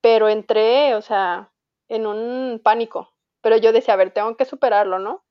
[0.00, 1.52] pero entré, o sea,
[1.88, 3.10] en un pánico.
[3.40, 5.24] Pero yo decía, a ver, tengo que superarlo, ¿no?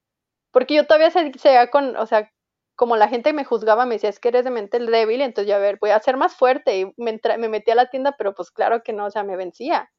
[0.52, 2.32] Porque yo todavía seguía con, o sea,
[2.76, 5.56] como la gente me juzgaba, me decía, es que eres de mente débil, entonces yo,
[5.56, 6.80] a ver, voy a ser más fuerte.
[6.80, 9.36] Y me, me metí a la tienda, pero pues claro que no, o sea, me
[9.36, 9.92] vencía.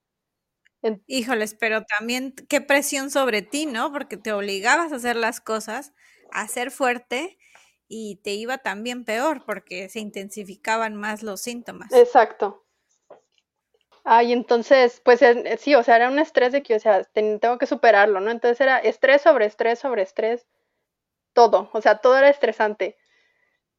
[1.07, 3.91] Híjoles, pero también qué presión sobre ti, ¿no?
[3.91, 5.93] Porque te obligabas a hacer las cosas,
[6.33, 7.39] a ser fuerte
[7.97, 11.93] y te iba también peor porque se intensificaban más los síntomas.
[11.93, 12.65] Exacto.
[14.03, 17.57] Ay, entonces, pues eh, sí, o sea, era un estrés de que, o sea, tengo
[17.57, 18.33] que superarlo, ¿no?
[18.33, 20.45] Entonces era estrés sobre estrés sobre estrés,
[21.35, 22.99] todo, o sea, todo era estresante.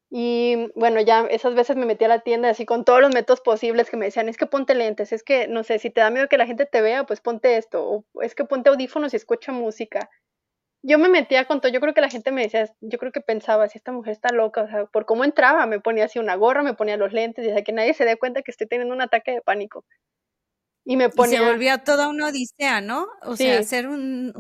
[0.10, 3.42] Y bueno, ya esas veces me metí a la tienda así con todos los métodos
[3.42, 6.10] posibles que me decían, es que ponte lentes, es que, no sé, si te da
[6.10, 9.18] miedo que la gente te vea, pues ponte esto, o es que ponte audífonos y
[9.18, 10.10] escucha música.
[10.88, 13.20] Yo me metía con todo, yo creo que la gente me decía, yo creo que
[13.20, 16.36] pensaba, si esta mujer está loca, o sea, por cómo entraba, me ponía así una
[16.36, 18.94] gorra, me ponía los lentes, y decía que nadie se dé cuenta que estoy teniendo
[18.94, 19.84] un ataque de pánico.
[20.84, 21.40] Y me ponía...
[21.40, 23.08] se volvía toda una odisea, ¿no?
[23.24, 24.32] O sea, hacer un,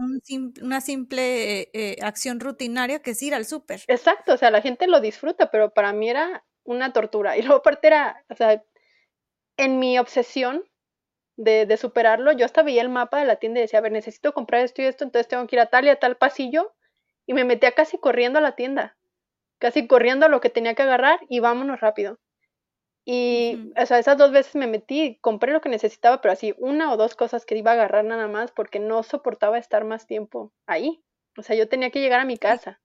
[0.62, 3.82] una simple eh, acción rutinaria que es ir al súper.
[3.88, 7.38] Exacto, o sea, la gente lo disfruta, pero para mí era una tortura.
[7.38, 8.64] Y luego aparte era, o sea,
[9.58, 10.64] en mi obsesión
[11.38, 13.92] de, de superarlo, yo hasta veía el mapa de la tienda y decía, a ver,
[13.92, 16.74] necesito comprar esto y esto, entonces tengo que ir a tal y a tal pasillo.
[17.28, 18.98] Y me metía casi corriendo a la tienda,
[19.58, 22.20] casi corriendo a lo que tenía que agarrar y vámonos rápido.
[23.04, 26.92] Y, o sea, esas dos veces me metí, compré lo que necesitaba, pero así, una
[26.92, 30.52] o dos cosas que iba a agarrar nada más porque no soportaba estar más tiempo
[30.66, 31.04] ahí.
[31.38, 32.82] O sea, yo tenía que llegar a mi casa.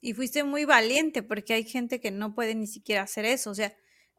[0.00, 3.50] Y fuiste muy valiente porque hay gente que no puede ni siquiera hacer eso.
[3.50, 3.72] O sea,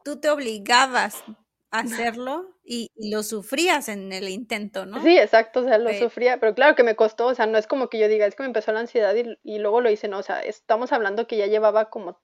[0.04, 1.24] tú te obligabas
[1.72, 5.02] hacerlo y, lo sufrías en el intento, ¿no?
[5.02, 7.68] Sí, exacto, o sea, lo sufría, pero claro que me costó, o sea, no es
[7.68, 10.08] como que yo diga, es que me empezó la ansiedad y, y luego lo hice,
[10.08, 12.22] no, o sea, estamos hablando que ya llevaba como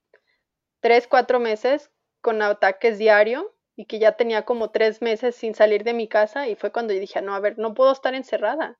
[0.81, 5.83] tres, cuatro meses con ataques diario y que ya tenía como tres meses sin salir
[5.83, 8.77] de mi casa y fue cuando yo dije, no, a ver, no puedo estar encerrada.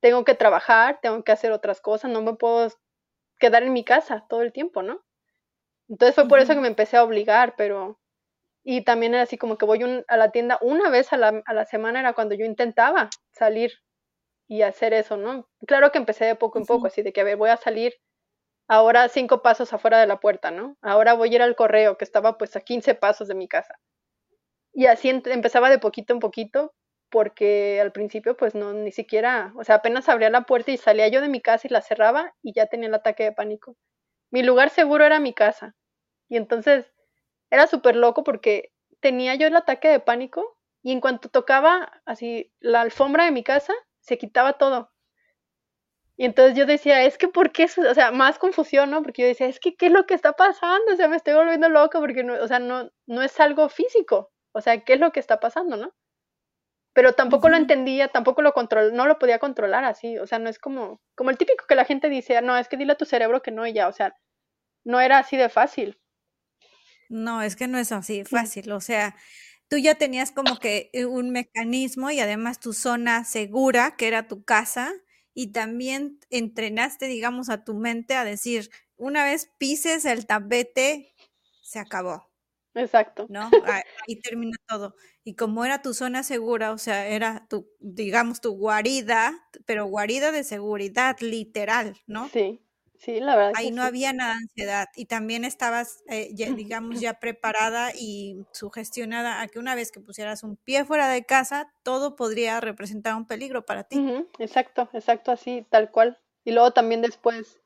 [0.00, 2.68] Tengo que trabajar, tengo que hacer otras cosas, no me puedo
[3.38, 5.04] quedar en mi casa todo el tiempo, ¿no?
[5.88, 8.00] Entonces fue por eso que me empecé a obligar, pero...
[8.68, 11.54] Y también era así como que voy a la tienda una vez a la, a
[11.54, 13.70] la semana, era cuando yo intentaba salir
[14.48, 15.48] y hacer eso, ¿no?
[15.68, 17.94] Claro que empecé de poco en poco, así de que, a ver, voy a salir
[18.68, 20.76] ahora cinco pasos afuera de la puerta, ¿no?
[20.82, 23.76] Ahora voy a ir al correo, que estaba pues a 15 pasos de mi casa.
[24.72, 26.74] Y así empezaba de poquito en poquito,
[27.10, 31.06] porque al principio pues no, ni siquiera, o sea, apenas abría la puerta y salía
[31.08, 33.76] yo de mi casa y la cerraba y ya tenía el ataque de pánico.
[34.32, 35.76] Mi lugar seguro era mi casa.
[36.28, 36.92] Y entonces
[37.50, 42.52] era súper loco porque tenía yo el ataque de pánico y en cuanto tocaba así
[42.60, 44.92] la alfombra de mi casa, se quitaba todo.
[46.18, 47.64] Y entonces yo decía, es que, ¿por qué?
[47.64, 49.02] O sea, más confusión, ¿no?
[49.02, 50.92] Porque yo decía, es que, ¿qué es lo que está pasando?
[50.92, 54.32] O sea, me estoy volviendo loca porque, no, o sea, no, no es algo físico.
[54.52, 55.92] O sea, ¿qué es lo que está pasando, no?
[56.94, 60.18] Pero tampoco lo entendía, tampoco lo control, no lo podía controlar así.
[60.18, 62.78] O sea, no es como, como el típico que la gente dice, no, es que
[62.78, 63.88] dile a tu cerebro que no y ya.
[63.88, 64.16] O sea,
[64.84, 65.98] no era así de fácil.
[67.08, 68.72] No, es que no es así fácil.
[68.72, 69.16] O sea,
[69.68, 74.28] tú ya tenías como que eh, un mecanismo y además tu zona segura, que era
[74.28, 74.92] tu casa,
[75.34, 81.14] y también entrenaste, digamos, a tu mente a decir, una vez pises el tapete,
[81.62, 82.30] se acabó.
[82.74, 83.26] Exacto.
[83.28, 83.50] ¿No?
[84.08, 84.94] Ahí termina todo.
[85.24, 90.30] Y como era tu zona segura, o sea, era tu, digamos, tu guarida, pero guarida
[90.32, 92.28] de seguridad, literal, ¿no?
[92.28, 92.65] Sí.
[92.98, 93.52] Sí, la verdad.
[93.56, 96.30] Ahí no había nada de ansiedad y también estabas, eh,
[96.66, 101.24] digamos, ya preparada y sugestionada a que una vez que pusieras un pie fuera de
[101.24, 104.24] casa, todo podría representar un peligro para ti.
[104.38, 106.18] Exacto, exacto, así, tal cual.
[106.44, 107.60] Y luego también después,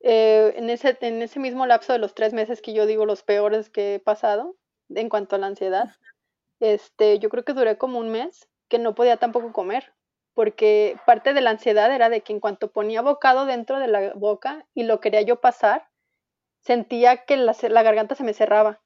[0.00, 3.22] eh, en, ese, en ese mismo lapso de los tres meses que yo digo los
[3.22, 4.56] peores que he pasado
[4.88, 5.92] en cuanto a la ansiedad,
[6.60, 9.92] este, yo creo que duré como un mes que no podía tampoco comer
[10.40, 14.14] porque parte de la ansiedad era de que en cuanto ponía bocado dentro de la
[14.14, 15.90] boca y lo quería yo pasar,
[16.62, 18.80] sentía que la, garganta se me cerraba.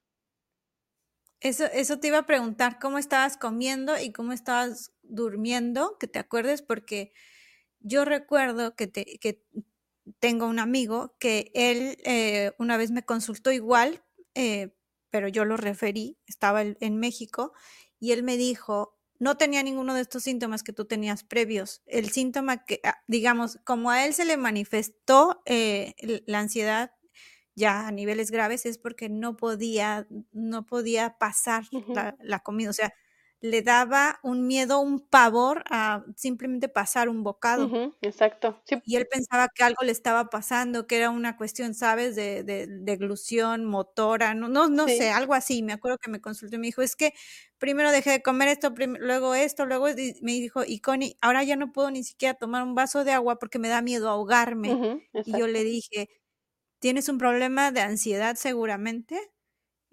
[1.39, 5.97] Eso, eso te iba a preguntar, ¿cómo estabas comiendo y cómo estabas durmiendo?
[5.97, 7.13] Que te acuerdes, porque
[7.79, 9.41] yo recuerdo que, te, que
[10.19, 14.75] tengo un amigo que él eh, una vez me consultó igual, eh,
[15.09, 17.53] pero yo lo referí, estaba en México,
[17.97, 21.81] y él me dijo, no tenía ninguno de estos síntomas que tú tenías previos.
[21.85, 25.93] El síntoma que, ah, digamos, como a él se le manifestó eh,
[26.25, 26.91] la ansiedad
[27.55, 32.69] ya a niveles graves es porque no podía, no podía pasar la, la, comida.
[32.69, 32.93] O sea,
[33.41, 37.75] le daba un miedo, un pavor a simplemente pasar un bocado.
[38.01, 38.61] exacto.
[38.87, 42.67] Y él pensaba que algo le estaba pasando, que era una cuestión, ¿sabes?, de, de,
[42.69, 45.63] de glusión motora, no, no, no sé, algo así.
[45.63, 47.13] Me acuerdo que me consultó y me dijo, es que
[47.57, 49.87] primero dejé de comer esto, luego esto, luego
[50.21, 53.39] me dijo, y Connie, ahora ya no puedo ni siquiera tomar un vaso de agua
[53.39, 54.81] porque me da miedo ahogarme.
[55.23, 56.09] y yo le dije,
[56.79, 59.19] ¿tienes un problema de ansiedad seguramente?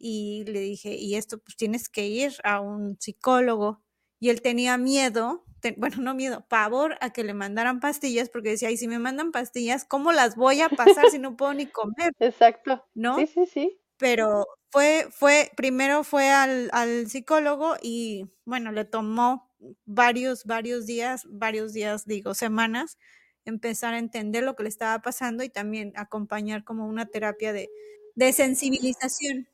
[0.05, 3.81] Y le dije, y esto pues tienes que ir a un psicólogo.
[4.19, 5.45] Y él tenía miedo,
[5.77, 9.31] bueno, no miedo, pavor a que le mandaran pastillas, porque decía, y si me mandan
[9.31, 12.12] pastillas, ¿cómo las voy a pasar si no puedo ni comer?
[12.19, 12.85] Exacto.
[12.95, 13.17] ¿No?
[13.17, 13.79] Sí, sí, sí.
[13.97, 19.53] Pero fue, fue, primero fue al, al psicólogo y bueno, le tomó
[19.85, 22.99] varios, varios días, varios días, digo, semanas,
[23.45, 27.71] empezar a entender lo que le estaba pasando y también acompañar como una terapia de,
[28.17, 29.47] de sensibilización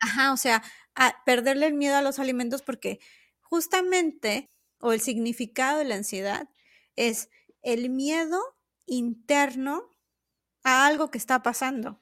[0.00, 0.62] Ajá, o sea,
[0.94, 3.00] a perderle el miedo a los alimentos porque
[3.42, 6.48] justamente, o el significado de la ansiedad,
[6.96, 7.28] es
[7.62, 8.40] el miedo
[8.86, 9.90] interno
[10.64, 12.00] a algo que está pasando.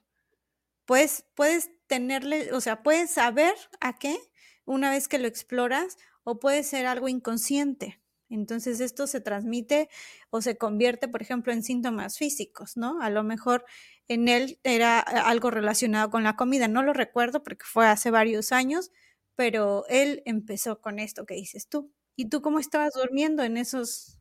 [0.87, 4.19] Pues puedes tenerle, o sea, puedes saber a qué
[4.67, 8.01] una vez que lo exploras o puede ser algo inconsciente.
[8.31, 9.88] Entonces esto se transmite
[10.31, 13.01] o se convierte, por ejemplo, en síntomas físicos, ¿no?
[13.01, 13.64] A lo mejor
[14.07, 18.53] en él era algo relacionado con la comida, no lo recuerdo porque fue hace varios
[18.53, 18.91] años,
[19.37, 21.93] pero él empezó con esto que dices tú.
[22.17, 24.19] ¿Y tú cómo estabas durmiendo en esos,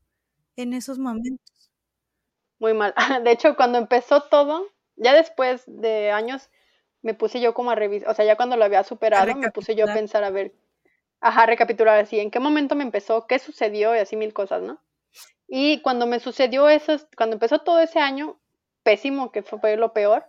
[0.55, 1.71] en esos momentos?
[2.59, 2.93] Muy mal.
[3.23, 6.49] De hecho, cuando empezó todo, ya después de años,
[7.01, 9.75] me puse yo como a revisar, o sea, ya cuando lo había superado, me puse
[9.75, 10.53] yo a pensar a ver
[11.19, 14.81] ajá, recapitular así, en qué momento me empezó, qué sucedió y así mil cosas, ¿no?
[15.47, 18.39] Y cuando me sucedió eso, cuando empezó todo ese año,
[18.83, 20.25] pésimo, que fue lo peor,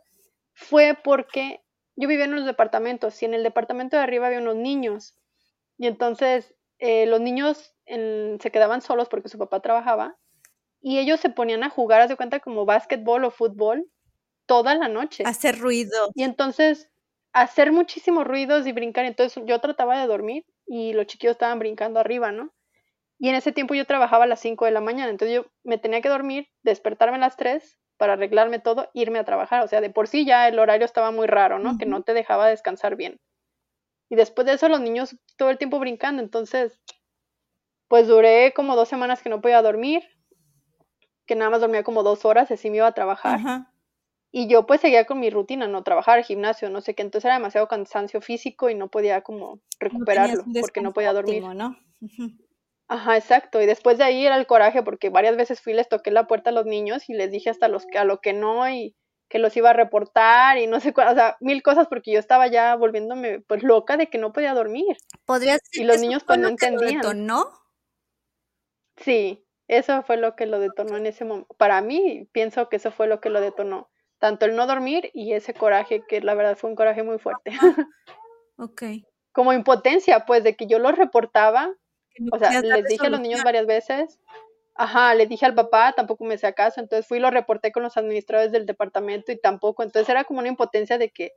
[0.55, 1.63] fue porque
[1.97, 5.17] yo vivía en los departamentos y en el departamento de arriba había unos niños.
[5.77, 10.17] Y entonces eh, los niños se quedaban solos porque su papá trabajaba
[10.81, 13.91] y ellos se ponían a jugar, haz de cuenta, como básquetbol o fútbol
[14.47, 15.25] toda la noche.
[15.27, 16.11] Hacer ruido.
[16.15, 16.89] Y entonces
[17.33, 19.05] hacer muchísimos ruidos y brincar.
[19.05, 22.53] Entonces yo trataba de dormir y los chiquillos estaban brincando arriba, ¿no?
[23.19, 25.79] Y en ese tiempo yo trabajaba a las 5 de la mañana, entonces yo me
[25.79, 29.65] tenía que dormir, despertarme a las 3 para arreglarme todo, irme a trabajar.
[29.65, 31.79] O sea, de por sí ya el horario estaba muy raro, ¿no?
[31.79, 33.19] Que no te dejaba descansar bien.
[34.09, 36.81] Y después de eso los niños todo el tiempo brincando, entonces,
[37.89, 40.05] pues duré como dos semanas que no podía dormir,
[41.27, 43.41] que nada más dormía como dos horas, así me iba a trabajar.
[44.31, 47.35] Y yo pues seguía con mi rutina, no trabajar, gimnasio, no sé qué, entonces era
[47.35, 51.43] demasiado cansancio físico y no podía como recuperarlo porque no podía dormir.
[51.43, 51.79] ¿no?
[52.89, 53.61] Ajá, exacto.
[53.63, 56.51] Y después de ahí era el coraje porque varias veces fui, les toqué la puerta
[56.51, 58.95] a los niños y les dije hasta los que a lo que no y
[59.31, 62.19] que los iba a reportar y no sé cuál, o sea, mil cosas porque yo
[62.19, 64.97] estaba ya volviéndome pues loca de que no podía dormir.
[65.25, 67.01] ¿Podría y los niños pues no entendían.
[67.01, 67.51] detonó?
[68.97, 71.55] Sí, eso fue lo que lo detonó en ese momento.
[71.57, 75.33] Para mí, pienso que eso fue lo que lo detonó tanto el no dormir y
[75.33, 77.51] ese coraje, que la verdad fue un coraje muy fuerte.
[78.59, 78.83] ok.
[79.33, 81.75] Como impotencia, pues, de que yo lo reportaba,
[82.33, 84.19] o sea, les dije a los niños varias veces,
[84.75, 87.83] ajá, le dije al papá, tampoco me hacía caso, entonces fui y lo reporté con
[87.83, 91.33] los administradores del departamento y tampoco, entonces era como una impotencia de que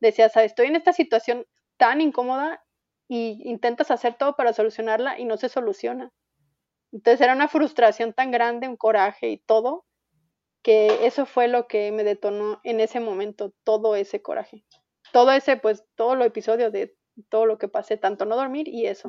[0.00, 2.62] decías, estoy en esta situación tan incómoda
[3.08, 6.12] y intentas hacer todo para solucionarla y no se soluciona.
[6.92, 9.84] Entonces era una frustración tan grande, un coraje y todo,
[10.68, 14.66] que eso fue lo que me detonó en ese momento todo ese coraje.
[15.14, 16.94] Todo ese, pues, todo lo episodio de
[17.30, 19.08] todo lo que pasé, tanto no dormir y eso.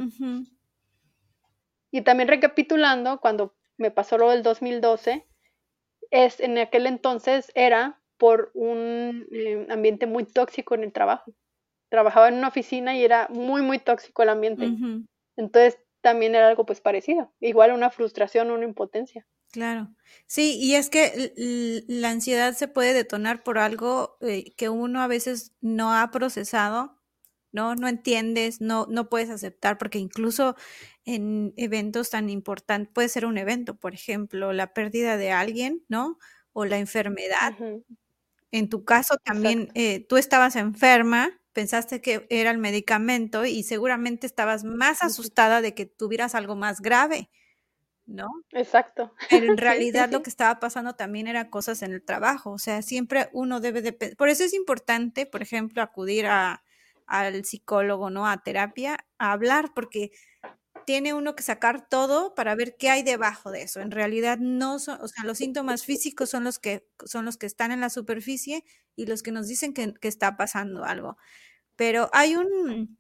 [1.92, 5.28] Y también recapitulando, cuando me pasó lo del 2012,
[6.12, 11.34] es en aquel entonces era por un eh, ambiente muy tóxico en el trabajo.
[11.90, 14.72] Trabajaba en una oficina y era muy, muy tóxico el ambiente.
[15.36, 19.26] Entonces también era algo pues parecido, igual una frustración, una impotencia.
[19.52, 19.90] Claro,
[20.28, 21.34] sí, y es que
[21.88, 27.00] la ansiedad se puede detonar por algo eh, que uno a veces no ha procesado,
[27.52, 27.74] ¿no?
[27.76, 30.56] No entiendes, no, no puedes aceptar, porque incluso
[31.04, 36.20] en eventos tan importantes, puede ser un evento, por ejemplo, la pérdida de alguien, ¿no?
[36.54, 37.56] O la enfermedad.
[38.52, 44.28] En tu caso también, eh, tú estabas enferma, pensaste que era el medicamento y seguramente
[44.28, 47.30] estabas más asustada de que tuvieras algo más grave.
[48.10, 48.28] ¿no?
[48.52, 49.14] Exacto.
[49.30, 52.82] Pero en realidad lo que estaba pasando también era cosas en el trabajo, o sea,
[52.82, 53.94] siempre uno debe de...
[53.94, 56.64] Por eso es importante, por ejemplo, acudir a,
[57.06, 58.28] al psicólogo, ¿no?
[58.28, 60.12] A terapia, a hablar, porque
[60.90, 63.80] tiene uno que sacar todo para ver qué hay debajo de eso.
[63.80, 67.46] En realidad no son, o sea, los síntomas físicos son los que son los que
[67.46, 68.64] están en la superficie
[68.96, 71.16] y los que nos dicen que, que está pasando algo.
[71.76, 72.98] Pero hay un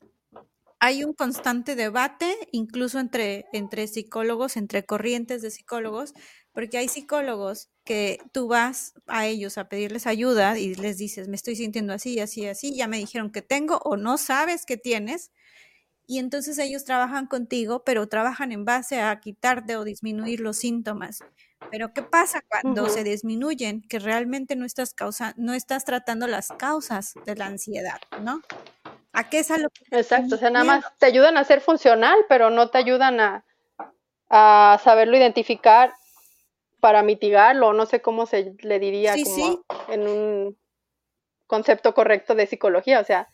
[0.80, 6.14] hay un constante debate, incluso entre, entre psicólogos, entre corrientes de psicólogos,
[6.54, 11.38] porque hay psicólogos que tú vas a ellos a pedirles ayuda y les dices, me
[11.38, 15.32] estoy sintiendo así, así, así, ya me dijeron que tengo o no sabes que tienes.
[16.10, 21.20] Y entonces ellos trabajan contigo, pero trabajan en base a quitarte o disminuir los síntomas.
[21.70, 23.84] Pero ¿qué pasa cuando se disminuyen?
[23.84, 28.42] Que realmente no estás, causa, no estás tratando las causas de la ansiedad, ¿no?
[29.14, 31.62] ¿A qué es a lo que Exacto, o sea, nada más te ayudan a ser
[31.62, 33.46] funcional, pero no te ayudan a,
[34.30, 35.94] a saberlo identificar
[36.80, 40.58] para mitigarlo, no sé cómo se le diría como en un
[41.46, 43.30] concepto correcto de psicología, o sea,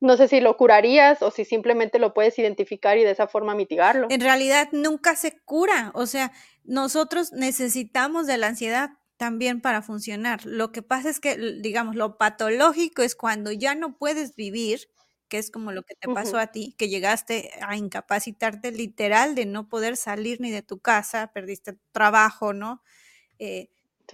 [0.00, 3.54] no sé si lo curarías o si simplemente lo puedes identificar y de esa forma
[3.54, 4.08] mitigarlo.
[4.10, 6.32] En realidad nunca se cura, o sea,
[6.64, 10.46] nosotros necesitamos de la ansiedad también para funcionar.
[10.46, 14.88] Lo que pasa es que, digamos, lo patológico es cuando ya no puedes vivir
[15.28, 19.46] que es como lo que te pasó a ti, que llegaste a incapacitarte literal de
[19.46, 22.82] no poder salir ni de tu casa, perdiste trabajo, ¿no?
[23.38, 23.68] Eh,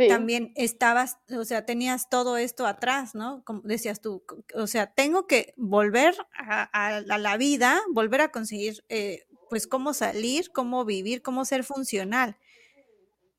[0.08, 3.44] también estabas, o sea, tenías todo esto atrás, ¿no?
[3.44, 4.24] Como decías tú,
[4.54, 10.50] o sea, tengo que volver a, la vida, volver a conseguir, eh, pues, cómo salir,
[10.52, 12.36] cómo vivir, cómo ser funcional.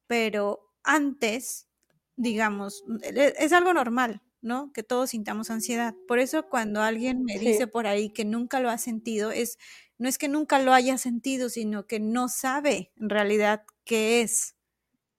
[0.07, 1.67] Pero antes,
[2.15, 4.71] digamos, e, es algo normal, ¿no?
[4.71, 5.93] Que todos sintamos ansiedad.
[6.07, 9.57] Por eso cuando alguien me dice por ahí que nunca lo ha sentido, es
[9.97, 14.54] no es que nunca lo haya sentido, sino que no sabe en realidad qué es,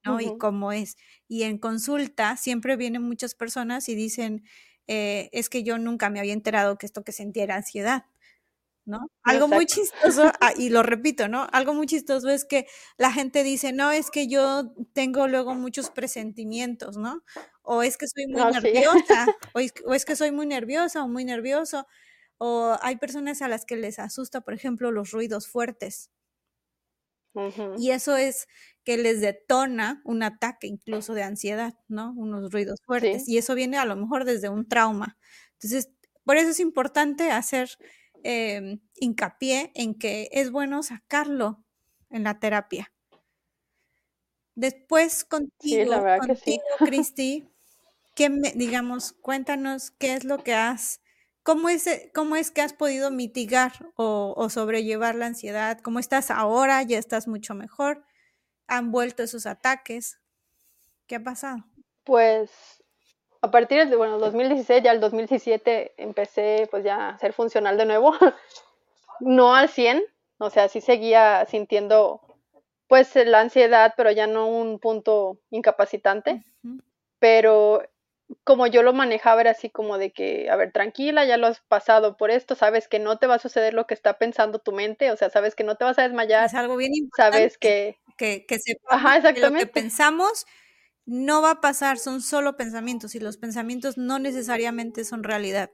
[0.07, 0.21] ¿no?
[0.21, 0.97] Y cómo es.
[1.27, 4.43] Y en consulta siempre vienen muchas personas y dicen,
[4.87, 8.05] eh, es que yo nunca me había enterado que esto que sentía era ansiedad.
[8.87, 9.11] ¿no?
[9.23, 11.45] Algo muy chistoso, ah, y lo repito, ¿no?
[11.51, 15.89] Algo muy chistoso es que la gente dice, no, es que yo tengo luego muchos
[15.89, 17.21] presentimientos, ¿no?
[17.63, 19.59] O es que soy muy nerviosa, o,
[19.93, 21.85] es, que soy muy nerviosa o muy nervioso,
[22.37, 26.09] o hay personas a las que les asusta, por ejemplo, los ruidos fuertes.
[27.77, 28.47] Y eso es
[28.83, 32.13] que les detona un ataque incluso de ansiedad, ¿no?
[32.15, 33.27] Unos ruidos fuertes.
[33.27, 35.17] Y eso viene a lo mejor desde un trauma.
[35.53, 35.89] Entonces,
[36.23, 37.77] por eso es importante hacer
[38.23, 41.63] Em, hincapié en que es bueno sacarlo
[42.09, 42.91] en la terapia.
[44.55, 47.47] Después contigo, contigo Cristi,
[48.15, 50.99] que digamos, cuéntanos qué es lo que has,
[51.47, 56.29] cómo es, cómo es que has podido mitigar o, o sobrellevar la ansiedad, cómo estás
[56.29, 58.03] ahora, ya estás mucho mejor,
[58.67, 60.19] han vuelto esos ataques,
[61.07, 61.59] ¿qué ha pasado?
[62.03, 62.51] Pues
[63.41, 67.85] a partir de, bueno, 2016, ya el 2017 empecé pues ya a ser funcional de
[67.85, 68.11] nuevo,
[69.21, 70.03] no al 100,
[70.39, 72.19] o sea, sí seguía sintiendo
[72.89, 76.43] pues la ansiedad, pero ya no un punto incapacitante,
[77.19, 77.83] pero
[78.43, 81.61] como yo lo manejaba era así como de que, a ver, tranquila, ya lo has
[81.61, 84.71] pasado por esto, sabes que no te va a suceder lo que está pensando tu
[84.71, 86.45] mente, o sea, sabes que no te vas a desmayar.
[86.45, 87.37] Es algo bien importante.
[87.37, 87.97] Sabes que...
[88.17, 88.57] Que, que,
[88.87, 89.65] Ajá, exactamente.
[89.65, 90.45] lo que pensamos
[91.05, 95.69] no va a pasar, son solo pensamientos y los pensamientos no necesariamente son realidad.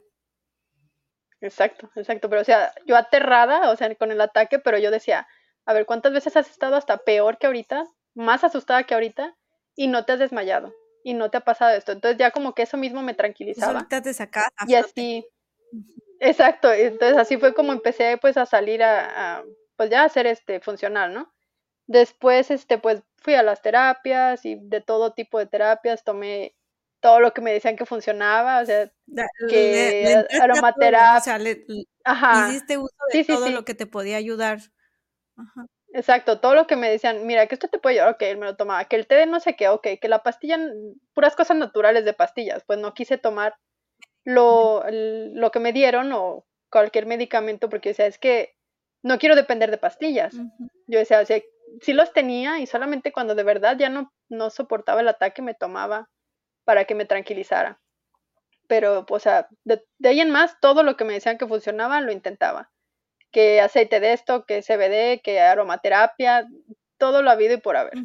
[1.41, 5.27] Exacto, exacto, pero o sea, yo aterrada, o sea, con el ataque, pero yo decía,
[5.65, 9.35] a ver, ¿cuántas veces has estado hasta peor que ahorita, más asustada que ahorita,
[9.75, 10.73] y no te has desmayado,
[11.03, 11.91] y no te ha pasado esto?
[11.91, 13.73] Entonces ya como que eso mismo me tranquilizaba.
[13.73, 14.47] ahorita te sacas.
[14.67, 15.25] Y así,
[16.19, 19.43] exacto, entonces así fue como empecé pues a salir a, a
[19.75, 21.33] pues ya a ser este funcional, ¿no?
[21.87, 26.55] Después, este, pues fui a las terapias y de todo tipo de terapias, tomé
[27.01, 28.89] todo lo que me decían que funcionaba, o sea,
[29.49, 31.37] que aromaterapia.
[32.49, 34.59] Hiciste uso de todo lo que te podía ayudar.
[35.93, 38.55] Exacto, todo lo que me decían, mira, que esto te puede ayudar, ok, me lo
[38.55, 40.57] tomaba, que el té de no sé qué, ok, que la pastilla,
[41.13, 43.55] puras cosas naturales de pastillas, pues no quise tomar
[44.25, 48.55] lo, lo que me dieron o cualquier medicamento porque decía, es que
[49.03, 50.35] no quiero depender de pastillas.
[50.87, 51.41] Yo decía, o sea,
[51.81, 55.55] sí los tenía y solamente cuando de verdad ya no, no soportaba el ataque me
[55.55, 56.09] tomaba
[56.65, 57.79] para que me tranquilizara.
[58.67, 62.01] Pero, o sea, de, de ahí en más, todo lo que me decían que funcionaba,
[62.01, 62.72] lo intentaba
[63.33, 66.47] que aceite de esto, que CBD, que aromaterapia,
[66.97, 67.95] todo lo ha habido y por haber.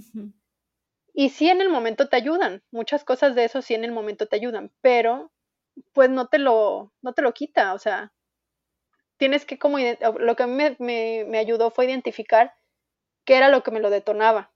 [1.12, 4.26] Y sí en el momento te ayudan, muchas cosas de eso sí en el momento
[4.26, 5.30] te ayudan, pero
[5.92, 8.12] pues no te lo, no te lo quita, o sea,
[9.18, 12.54] tienes que como, lo que a mí me, me, ayudó fue identificar
[13.24, 14.50] qué era lo que me lo detonaba.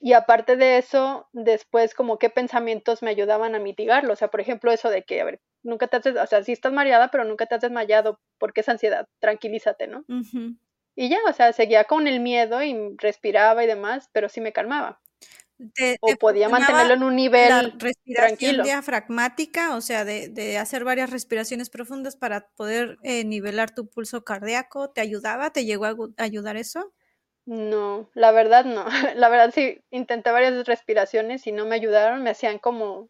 [0.00, 4.12] Y aparte de eso, después como qué pensamientos me ayudaban a mitigarlo.
[4.12, 6.52] O sea, por ejemplo, eso de que, a ver, nunca te has, o sea, sí
[6.52, 10.04] estás mareada, pero nunca te has desmayado porque es ansiedad, tranquilízate, ¿no?
[10.94, 14.52] Y ya, o sea, seguía con el miedo y respiraba y demás, pero sí me
[14.52, 15.00] calmaba.
[16.00, 18.64] o podía mantenerlo en un nivel la respiración tranquilo.
[18.64, 24.24] diafragmática, o sea, de, de, hacer varias respiraciones profundas para poder eh, nivelar tu pulso
[24.24, 25.50] cardíaco, ¿te ayudaba?
[25.50, 26.92] ¿Te llegó a ayudar eso?
[27.44, 28.84] No, la verdad no.
[29.16, 33.08] La verdad sí, intenté varias respiraciones y no me ayudaron, me hacían como...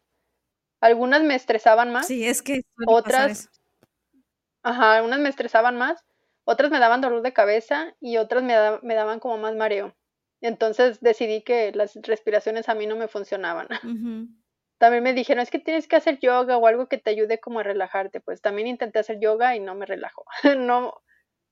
[0.83, 2.07] Algunas me estresaban más.
[2.07, 2.65] Sí, es que...
[2.85, 3.49] Otras...
[4.63, 6.03] Ajá, algunas me estresaban más,
[6.43, 9.95] otras me daban dolor de cabeza y otras me, me daban como más mareo.
[10.41, 13.67] Entonces decidí que las respiraciones a mí no me funcionaban.
[14.77, 17.59] También me dijeron, es que tienes que hacer yoga o algo que te ayude como
[17.59, 18.19] a relajarte.
[18.19, 20.25] Pues también intenté hacer yoga y no me relajó.
[20.57, 21.01] no,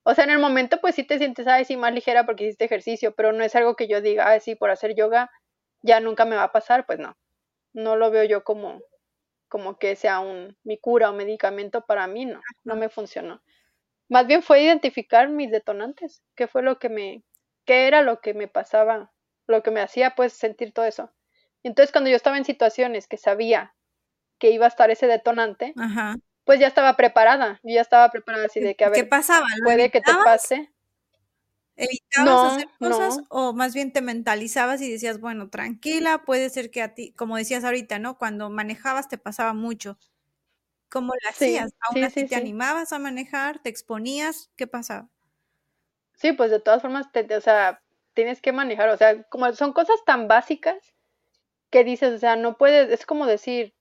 [0.03, 2.65] o sea, en el momento pues sí te sientes, ay, sí, más ligera porque hiciste
[2.65, 5.31] ejercicio, pero no es algo que yo diga, ay, sí, por hacer yoga
[5.83, 7.15] ya nunca me va a pasar, pues no.
[7.71, 8.81] No lo veo yo como,
[9.51, 13.43] como que sea un, mi cura o medicamento para mí, no, no me funcionó.
[14.09, 17.23] Más bien fue identificar mis detonantes, qué fue lo que me,
[17.65, 19.11] qué era lo que me pasaba,
[19.47, 21.11] lo que me hacía pues sentir todo eso.
[21.63, 23.75] Entonces cuando yo estaba en situaciones que sabía
[24.39, 28.45] que iba a estar ese detonante, Ajá pues ya estaba preparada, yo ya estaba preparada
[28.45, 29.45] así de que a ver, ¿qué pasaba?
[29.63, 30.71] Puede que te pase.
[31.85, 36.81] ¿Evitabas hacer cosas o más bien te mentalizabas y decías, bueno, tranquila, puede ser que
[36.81, 38.17] a ti, como decías ahorita, ¿no?
[38.17, 39.97] Cuando manejabas te pasaba mucho.
[40.89, 41.73] ¿Cómo lo hacías?
[41.89, 43.59] ¿Aún así te animabas a manejar?
[43.59, 44.51] ¿Te exponías?
[44.55, 45.09] ¿Qué pasaba?
[46.15, 47.81] Sí, pues de todas formas, te, o sea,
[48.13, 50.93] tienes que manejar, o sea, como son cosas tan básicas
[51.71, 53.73] que dices, o sea, no puedes, es como decir,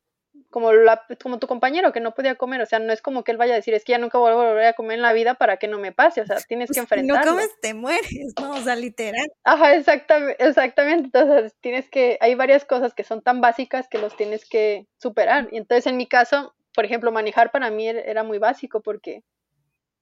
[0.50, 3.32] como, la, como tu compañero que no podía comer, o sea, no es como que
[3.32, 5.12] él vaya a decir, es que ya nunca voy a volver a comer en la
[5.12, 7.20] vida para que no me pase, o sea, tienes que enfrentarlo.
[7.20, 8.52] Si no comes, te mueres, ¿no?
[8.52, 9.30] O sea, literal.
[9.44, 14.16] Ajá, exactamente, exactamente, entonces tienes que, hay varias cosas que son tan básicas que los
[14.16, 18.38] tienes que superar, y entonces en mi caso, por ejemplo, manejar para mí era muy
[18.38, 19.22] básico porque,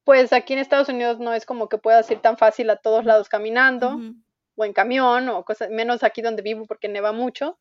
[0.05, 3.05] pues aquí en Estados Unidos no es como que puedas ir tan fácil a todos
[3.05, 3.99] lados caminando,
[4.57, 7.59] o en camión, o cosas, menos aquí donde vivo porque neva mucho,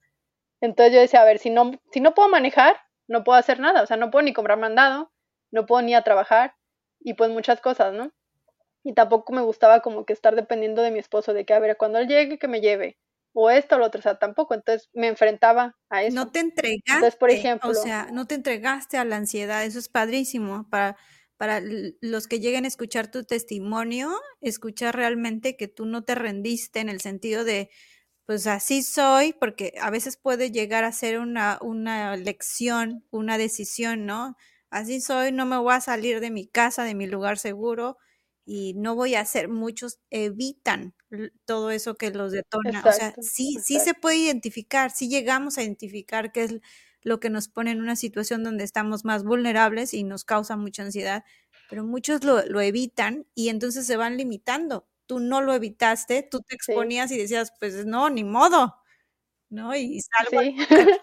[0.62, 2.78] entonces yo decía, a ver, si no, si no puedo manejar,
[3.08, 5.12] no puedo hacer nada, o sea, no puedo ni comprar mandado,
[5.52, 6.56] no puedo ni a trabajar
[7.00, 8.12] y pues muchas cosas, ¿no?
[8.84, 11.78] Y tampoco me gustaba como que estar dependiendo de mi esposo, de que, a ver,
[11.78, 12.98] cuando él llegue, que me lleve,
[13.34, 16.16] o esto o lo otro, o sea, tampoco, entonces me enfrentaba a eso.
[16.16, 19.90] No te entregaste, por ejemplo, o sea, no te entregaste a la ansiedad, eso es
[19.90, 20.98] padrísimo para
[21.38, 21.62] para
[22.02, 26.90] los que lleguen a escuchar tu testimonio, escuchar realmente que tú no te rendiste en
[26.90, 27.70] el sentido de,
[28.28, 34.06] pues así soy, porque a veces puede llegar a ser una, una lección, una decisión,
[34.06, 34.36] ¿no?
[34.70, 37.98] Así soy, no me voy a salir de mi casa, de mi lugar seguro
[38.46, 40.94] y no voy a hacer, muchos evitan
[41.46, 42.84] todo eso que los detona.
[42.86, 46.56] o sea, sí, sí se puede identificar, sí llegamos a identificar qué es
[47.04, 50.84] lo que nos pone en una situación donde estamos más vulnerables y nos causa mucha
[50.84, 51.24] ansiedad,
[51.70, 56.42] pero muchos lo, lo evitan y entonces se van limitando tú no lo evitaste, tú
[56.42, 58.76] te exponías y decías, pues no, ni modo,
[59.50, 59.76] ¿no?
[59.76, 60.42] Y salgo.
[60.42, 60.58] Sí.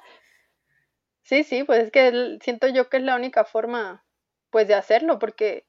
[1.22, 4.04] sí, sí, pues es que siento yo que es la única forma,
[4.50, 5.66] pues, de hacerlo, porque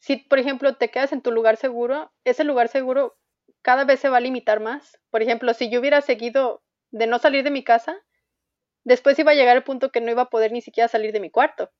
[0.00, 3.18] si, por ejemplo, te quedas en tu lugar seguro, ese lugar seguro
[3.62, 5.00] cada vez se va a limitar más.
[5.10, 6.62] Por ejemplo, si yo hubiera seguido
[6.92, 7.96] de no salir de mi casa,
[8.84, 11.20] después iba a llegar el punto que no iba a poder ni siquiera salir de
[11.20, 11.70] mi cuarto,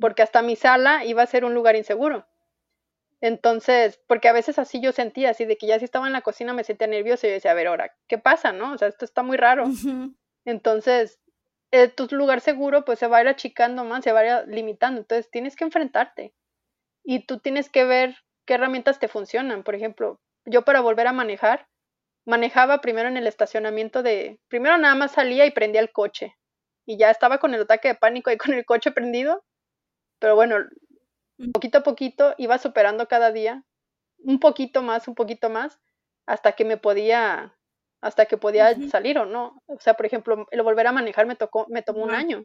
[0.00, 2.26] porque hasta mi sala iba a ser un lugar inseguro.
[3.24, 6.20] Entonces, porque a veces así yo sentía, así de que ya si estaba en la
[6.20, 8.74] cocina me sentía nerviosa y yo decía, a ver, ahora, ¿qué pasa, no?
[8.74, 9.64] O sea, esto está muy raro.
[10.44, 11.18] Entonces,
[11.70, 14.48] eh, tu lugar seguro pues se va a ir achicando más, se va a ir
[14.48, 15.00] limitando.
[15.00, 16.34] Entonces, tienes que enfrentarte
[17.02, 18.14] y tú tienes que ver
[18.44, 19.62] qué herramientas te funcionan.
[19.62, 21.66] Por ejemplo, yo para volver a manejar,
[22.26, 26.36] manejaba primero en el estacionamiento de, primero nada más salía y prendía el coche
[26.84, 29.42] y ya estaba con el ataque de pánico y con el coche prendido.
[30.18, 30.58] Pero bueno,
[31.52, 33.64] poquito a poquito iba superando cada día,
[34.18, 35.80] un poquito más, un poquito más,
[36.26, 37.56] hasta que me podía,
[38.00, 39.60] hasta que podía salir o no.
[39.66, 42.44] O sea, por ejemplo, el volver a manejar me tocó, me tomó un año.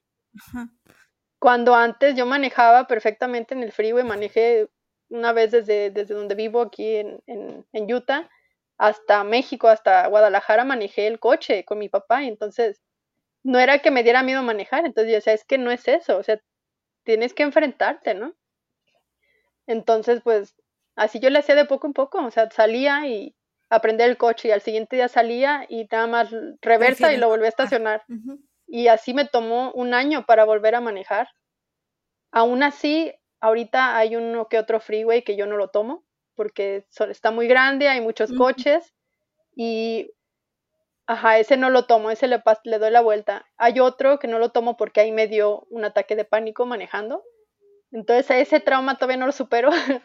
[1.40, 4.70] Cuando antes yo manejaba perfectamente en el freeway, manejé
[5.10, 8.30] una vez desde, desde donde vivo aquí en, en, en Utah
[8.78, 12.24] hasta México, hasta Guadalajara, manejé el coche con mi papá.
[12.24, 12.82] Y entonces,
[13.44, 14.86] no era que me diera miedo manejar.
[14.86, 16.18] Entonces yo decía, es que no es eso.
[16.18, 16.42] O sea,
[17.04, 18.36] tienes que enfrentarte, ¿no?
[19.70, 20.56] Entonces, pues,
[20.96, 22.26] así yo le hacía de poco en poco.
[22.26, 23.36] O sea, salía y
[23.70, 27.46] aprendía el coche y al siguiente día salía y nada más reversa y lo volví
[27.46, 28.04] a estacionar.
[28.66, 31.28] Y así me tomó un año para volver a manejar.
[32.32, 36.04] Aún así, ahorita hay uno que otro freeway que yo no lo tomo
[36.34, 38.96] porque está muy grande, hay muchos coches
[39.56, 40.12] y,
[41.06, 43.46] ajá, ese no lo tomo, ese le, le doy la vuelta.
[43.58, 47.24] Hay otro que no lo tomo porque ahí me dio un ataque de pánico manejando.
[47.92, 49.70] Entonces ese trauma todavía no lo supero.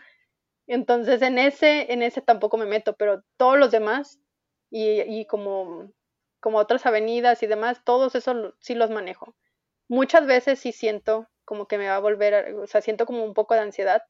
[0.66, 4.20] Entonces en ese, en ese tampoco me meto, pero todos los demás
[4.70, 5.92] y, como,
[6.40, 9.36] como otras avenidas y demás, todos esos sí los manejo.
[9.88, 13.34] Muchas veces sí siento como que me va a volver, o sea, siento como un
[13.34, 14.02] poco de ansiedad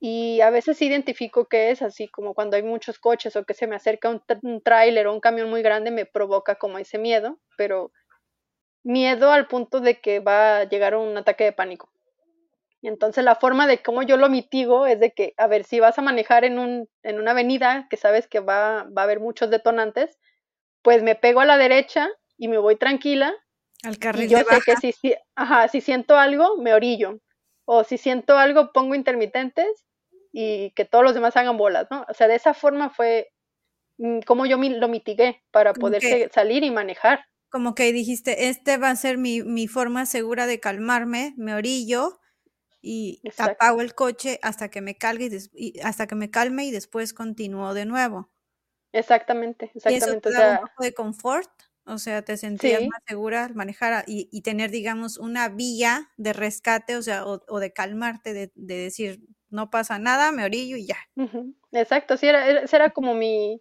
[0.00, 3.68] y a veces identifico que es así, como cuando hay muchos coches o que se
[3.68, 7.38] me acerca un, un tráiler o un camión muy grande, me provoca como ese miedo,
[7.56, 7.92] pero
[8.84, 11.91] miedo al punto de que va a llegar un ataque de pánico.
[12.82, 15.78] Y entonces la forma de cómo yo lo mitigo es de que, a ver, si
[15.78, 19.20] vas a manejar en, un, en una avenida que sabes que va, va a haber
[19.20, 20.18] muchos detonantes,
[20.82, 23.34] pues me pego a la derecha y me voy tranquila.
[23.84, 27.20] Al carril y yo sé que si, ajá, si siento algo, me orillo.
[27.64, 29.86] O si siento algo, pongo intermitentes
[30.32, 32.04] y que todos los demás hagan bolas, ¿no?
[32.08, 33.30] O sea, de esa forma fue
[33.98, 37.26] mm, como yo lo mitigué para poder salir y manejar.
[37.48, 42.18] Como que dijiste, este va a ser mi, mi forma segura de calmarme, me orillo
[42.82, 47.14] y apago el coche hasta que me calme y, hasta que me calme y después
[47.14, 48.30] continúo de nuevo.
[48.92, 50.06] Exactamente, exactamente.
[50.06, 51.50] ¿Y eso te da un poco de confort?
[51.84, 56.32] O sea, te sentías más segura al manejar y, y, tener, digamos, una vía de
[56.32, 59.20] rescate, o sea, o, de calmarte, de, de, decir,
[59.50, 60.98] no pasa nada, me orillo y ya.
[61.72, 63.60] Exacto, sí, era, ese era como mi,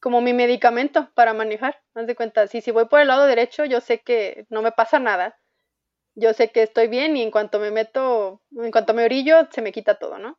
[0.00, 1.82] como mi medicamento para manejar.
[1.94, 4.72] Haz de cuenta, si, si voy por el lado derecho, yo sé que no me
[4.72, 5.38] pasa nada.
[6.14, 9.62] Yo sé que estoy bien y en cuanto me meto, en cuanto me orillo, se
[9.62, 10.38] me quita todo, ¿no?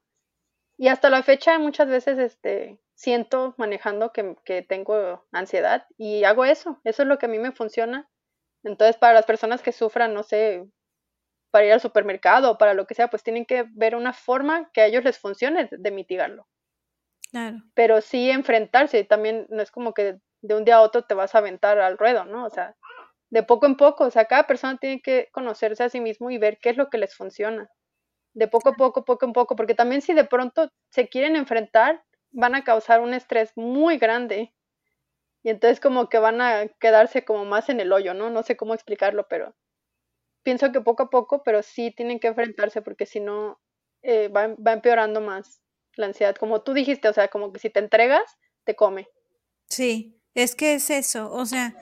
[0.78, 6.45] Y hasta la fecha muchas veces este, siento manejando que, que tengo ansiedad y hago
[6.45, 6.80] eso.
[6.84, 8.09] Eso es lo que a mí me funciona.
[8.63, 10.65] Entonces, para las personas que sufran, no sé,
[11.51, 14.71] para ir al supermercado o para lo que sea, pues tienen que ver una forma
[14.71, 16.47] que a ellos les funcione de mitigarlo.
[17.30, 17.61] Claro.
[17.74, 21.36] Pero sí enfrentarse, también no es como que de un día a otro te vas
[21.36, 22.45] a aventar al ruedo, ¿no?
[22.45, 22.76] O sea,
[23.34, 26.38] de poco en poco, o sea, cada persona tiene que conocerse a sí mismo y
[26.38, 27.67] ver qué es lo que les funciona.
[28.36, 32.03] De poco a poco, poco en poco, porque también si de pronto se quieren enfrentar,
[32.29, 34.53] van a causar un estrés muy grande.
[35.41, 38.29] Y entonces como que van a quedarse como más en el hoyo, ¿no?
[38.29, 39.55] No sé cómo explicarlo, pero
[40.43, 43.59] pienso que poco a poco, pero sí tienen que enfrentarse porque si no
[44.03, 45.59] eh, va, va, empeorando más
[45.95, 46.36] la ansiedad.
[46.36, 49.07] Como tú dijiste, o sea, como que si te entregas, te come.
[49.69, 51.73] Sí, es que es eso, o sea,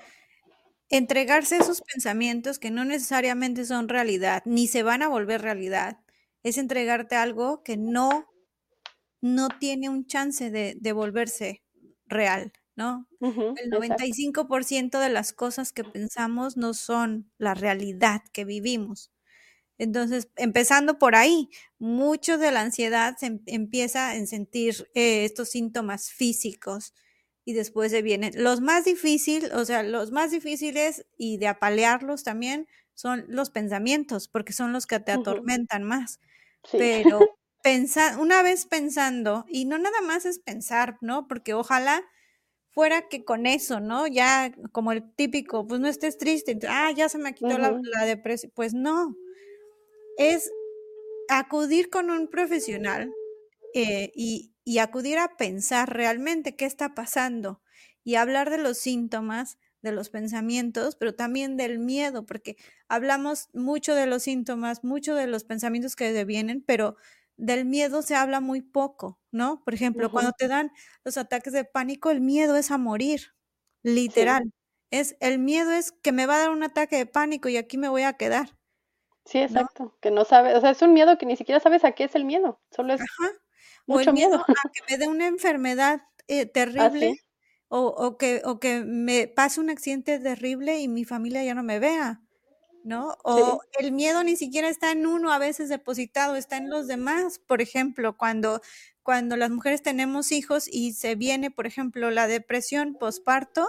[0.91, 5.99] entregarse esos pensamientos que no necesariamente son realidad, ni se van a volver realidad,
[6.43, 8.27] es entregarte algo que no,
[9.21, 11.63] no tiene un chance de, de volverse
[12.05, 12.51] real.
[12.75, 13.07] ¿no?
[13.19, 19.11] el 95% de las cosas que pensamos no son la realidad que vivimos.
[19.77, 25.49] Entonces, empezando por ahí, mucho de la ansiedad se em, empieza en sentir eh, estos
[25.49, 26.93] síntomas físicos
[27.51, 32.23] y después se vienen los más difíciles, o sea, los más difíciles y de apalearlos
[32.23, 36.19] también son los pensamientos, porque son los que te atormentan más.
[36.71, 37.19] Pero
[37.63, 41.27] pensar, una vez pensando, y no nada más es pensar, ¿no?
[41.27, 42.03] Porque ojalá
[42.69, 44.07] fuera que con eso, ¿no?
[44.07, 48.53] Ya como el típico, pues no estés triste, ah, ya se me quitó la, depresión.
[48.55, 49.17] Pues no,
[50.17, 50.49] es
[51.27, 53.13] acudir con un profesional
[53.73, 57.61] eh, y, y, acudir a pensar realmente qué está pasando
[58.03, 62.57] y hablar de los síntomas, de los pensamientos, pero también del miedo, porque
[62.87, 66.95] hablamos mucho de los síntomas, mucho de los pensamientos que devienen, pero
[67.37, 69.63] del miedo se habla muy poco, ¿no?
[69.63, 70.71] Por ejemplo, cuando te dan
[71.03, 73.33] los ataques de pánico, el miedo es a morir,
[73.83, 74.51] literal.
[74.91, 77.77] Es el miedo es que me va a dar un ataque de pánico y aquí
[77.77, 78.57] me voy a quedar.
[79.25, 79.95] Sí, exacto.
[80.01, 82.15] Que no sabes, o sea, es un miedo que ni siquiera sabes a qué es
[82.15, 82.59] el miedo.
[82.71, 83.01] Solo es
[83.87, 84.37] mucho miedo.
[84.37, 87.21] A que me dé una enfermedad eh, ¿Ah, terrible
[87.67, 91.63] o, o, que, o que me pase un accidente terrible y mi familia ya no
[91.63, 92.21] me vea.
[92.83, 93.15] ¿no?
[93.23, 97.39] O el miedo ni siquiera está en uno a veces depositado, está en los demás.
[97.39, 98.61] Por ejemplo, cuando,
[99.03, 103.67] cuando las mujeres tenemos hijos y se viene, por ejemplo, la depresión posparto,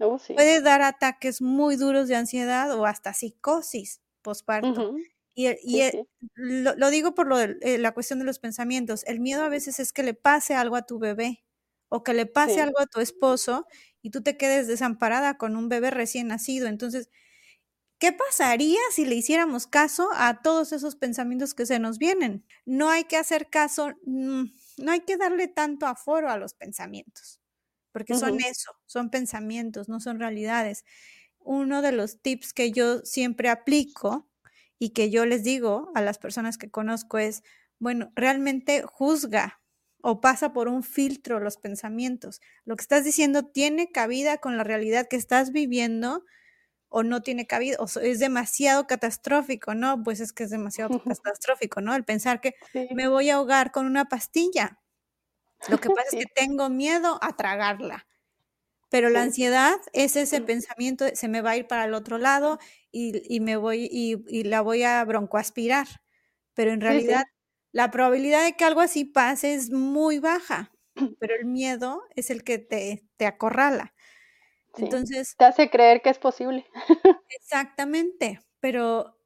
[0.00, 4.96] oh, puede dar ataques muy duros de ansiedad o hasta psicosis posparto.
[5.46, 5.90] Y, y
[6.34, 9.04] Lo, digo por lo de, eh, la cuestión de los pensamientos.
[9.06, 11.44] El miedo a veces es que le pase algo a tu bebé
[11.88, 13.66] o que le pase algo a tu esposo
[14.02, 16.68] y tú te quedes desamparada con un bebé recién nacido.
[16.68, 17.10] Entonces,
[18.00, 22.46] ¿Qué pasaría si le hiciéramos caso a todos esos pensamientos que se nos vienen?
[22.64, 24.44] No hay que hacer caso, mm,
[24.78, 27.40] no hay que darle tanto aforo a los pensamientos,
[27.92, 30.84] porque son eso, son pensamientos, no son realidades.
[31.40, 34.29] Uno de los tips que yo siempre aplico
[34.80, 37.44] y que yo les digo a las personas que conozco es,
[37.78, 39.60] bueno, realmente juzga
[40.02, 42.40] o pasa por un filtro los pensamientos.
[42.64, 46.24] Lo que estás diciendo tiene cabida con la realidad que estás viviendo
[46.88, 50.02] o no tiene cabida, o es demasiado catastrófico, ¿no?
[50.02, 51.94] Pues es que es demasiado catastrófico, ¿no?
[51.94, 52.54] El pensar que
[52.94, 54.80] me voy a ahogar con una pastilla.
[55.68, 58.06] Lo que pasa es que tengo miedo a tragarla.
[58.88, 62.58] Pero la ansiedad es ese pensamiento, se me va a ir para el otro lado
[62.92, 65.86] y, me voy y, la voy a broncoaspirar.
[66.54, 67.24] Pero en realidad
[67.72, 70.72] la probabilidad de que algo así pase es muy baja,
[71.20, 73.94] pero el miedo es el que te, te acorrala.
[74.76, 75.34] Entonces.
[75.36, 76.66] Te hace creer que es posible.
[77.28, 79.16] exactamente, pero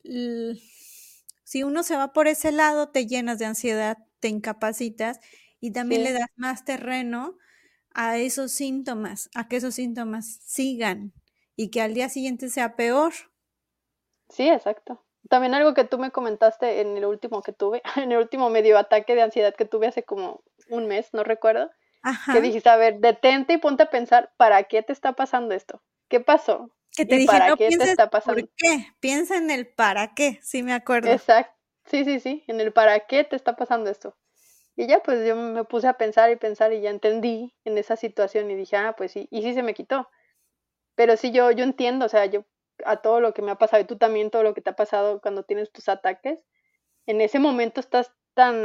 [1.44, 5.20] si uno se va por ese lado, te llenas de ansiedad, te incapacitas
[5.60, 7.38] y también le das más terreno
[7.94, 11.12] a esos síntomas, a que esos síntomas sigan
[11.56, 13.12] y que al día siguiente sea peor.
[14.34, 15.00] Sí, exacto.
[15.28, 18.76] También algo que tú me comentaste en el último que tuve, en el último medio
[18.76, 21.70] ataque de ansiedad que tuve hace como un mes, no recuerdo,
[22.32, 25.82] que dijiste, a ver, detente y ponte a pensar, ¿para qué te está pasando esto?
[26.08, 26.70] ¿Qué pasó?
[26.94, 28.40] Que te dije, ¿para no qué te está pasando?
[28.40, 28.88] ¿Por qué?
[29.00, 31.10] Piensa en el para qué, sí me acuerdo.
[31.10, 31.56] Exacto,
[31.86, 34.16] sí, sí, sí, en el para qué te está pasando esto.
[34.76, 37.96] Y ya pues yo me puse a pensar y pensar y ya entendí en esa
[37.96, 40.08] situación y dije, ah, pues sí, y sí se me quitó.
[40.96, 42.44] Pero sí, yo, yo entiendo, o sea, yo
[42.84, 44.76] a todo lo que me ha pasado y tú también todo lo que te ha
[44.76, 46.40] pasado cuando tienes tus ataques,
[47.06, 48.64] en ese momento estás tan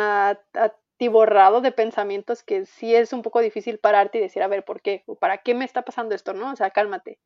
[1.07, 4.81] borrado de pensamientos que sí es un poco difícil pararte y decir, a ver, ¿por
[4.81, 5.03] qué?
[5.05, 6.33] ¿O para qué me está pasando esto?
[6.33, 6.51] ¿No?
[6.51, 7.19] O sea, cálmate.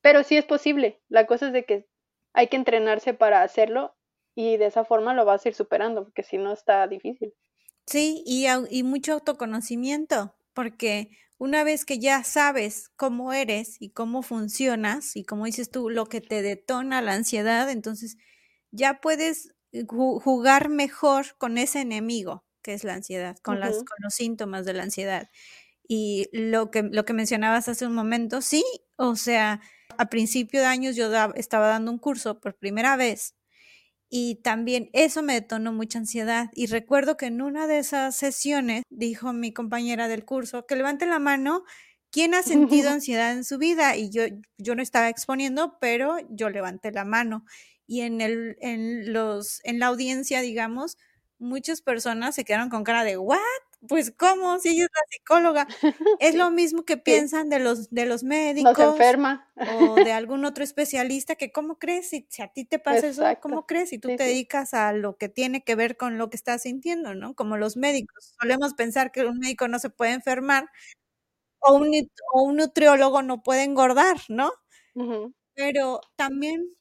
[0.00, 1.00] Pero sí es posible.
[1.08, 1.88] La cosa es de que
[2.32, 3.96] hay que entrenarse para hacerlo
[4.34, 7.34] y de esa forma lo vas a ir superando, porque si no está difícil.
[7.86, 11.08] Sí, y, y mucho autoconocimiento, porque
[11.38, 16.06] una vez que ya sabes cómo eres y cómo funcionas y como dices tú, lo
[16.06, 18.16] que te detona la ansiedad, entonces
[18.70, 19.54] ya puedes
[19.86, 24.72] jugar mejor con ese enemigo que es la ansiedad, con, las, con los síntomas de
[24.72, 25.30] la ansiedad.
[25.86, 28.64] Y lo que, lo que mencionabas hace un momento, sí,
[28.96, 29.60] o sea,
[29.98, 33.35] a principio de años yo estaba dando un curso por primera vez
[34.08, 36.50] y también eso me detonó mucha ansiedad.
[36.54, 41.06] Y recuerdo que en una de esas sesiones dijo mi compañera del curso que levante
[41.06, 41.64] la mano
[42.10, 43.96] quién ha sentido ansiedad en su vida.
[43.96, 44.22] Y yo,
[44.58, 47.44] yo no estaba exponiendo, pero yo levanté la mano.
[47.86, 50.96] Y en, el, en, los, en la audiencia, digamos,
[51.38, 53.38] muchas personas se quedaron con cara de, ¿what?
[53.88, 54.58] Pues, ¿cómo?
[54.58, 55.66] Si ella es la psicóloga.
[56.20, 58.78] Es lo mismo que piensan de los, de los médicos.
[58.78, 59.48] enferma.
[59.80, 62.08] O de algún otro especialista que, ¿cómo crees?
[62.08, 63.90] Si, si a ti te pasa eso, ¿cómo crees?
[63.90, 67.14] Si tú te dedicas a lo que tiene que ver con lo que estás sintiendo,
[67.14, 67.34] ¿no?
[67.34, 68.34] Como los médicos.
[68.40, 70.68] Solemos pensar que un médico no se puede enfermar
[71.60, 71.90] o un,
[72.34, 74.52] o un nutriólogo no puede engordar, ¿no?
[75.54, 76.76] Pero también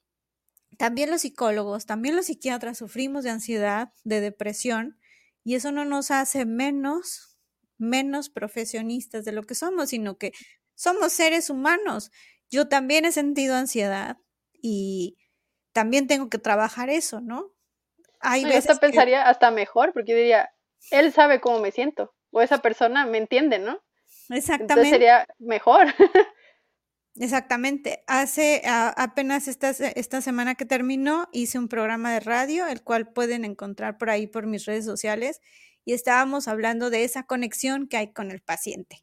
[0.78, 4.98] también los psicólogos, también los psiquiatras sufrimos de ansiedad, de depresión,
[5.46, 7.38] y eso no nos hace menos,
[7.78, 10.34] menos profesionistas de lo que somos, sino que
[10.74, 12.12] somos seres humanos.
[12.50, 14.18] Yo también he sentido ansiedad
[14.60, 15.18] y
[15.72, 17.54] también tengo que trabajar eso, ¿no?
[18.22, 20.50] Hay yo hasta pensaría hasta mejor, porque yo diría,
[20.90, 23.84] él sabe cómo me siento, o esa persona me entiende, ¿no?
[24.30, 24.74] Exactamente.
[24.74, 25.86] Entonces sería mejor.
[27.18, 28.04] Exactamente.
[28.08, 33.46] Hace apenas esta, esta semana que terminó, hice un programa de radio, el cual pueden
[33.46, 35.40] encontrar por ahí por mis redes sociales,
[35.86, 39.02] y estábamos hablando de esa conexión que hay con el paciente.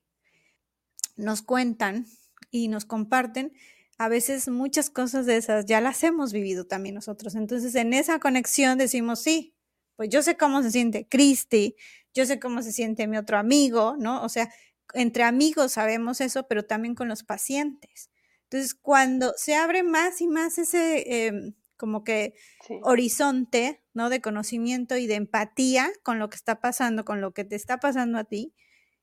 [1.16, 2.06] Nos cuentan
[2.50, 3.52] y nos comparten
[3.98, 7.34] a veces muchas cosas de esas, ya las hemos vivido también nosotros.
[7.34, 9.54] Entonces, en esa conexión decimos, sí,
[9.96, 11.76] pues yo sé cómo se siente Cristi,
[12.14, 14.22] yo sé cómo se siente mi otro amigo, ¿no?
[14.24, 14.50] O sea,
[14.94, 18.10] entre amigos sabemos eso, pero también con los pacientes.
[18.44, 22.34] Entonces, cuando se abre más y más ese em, como que
[22.82, 24.08] horizonte, ¿no?
[24.08, 27.78] De conocimiento y de empatía con lo que está pasando, con lo que te está
[27.80, 28.54] pasando a ti,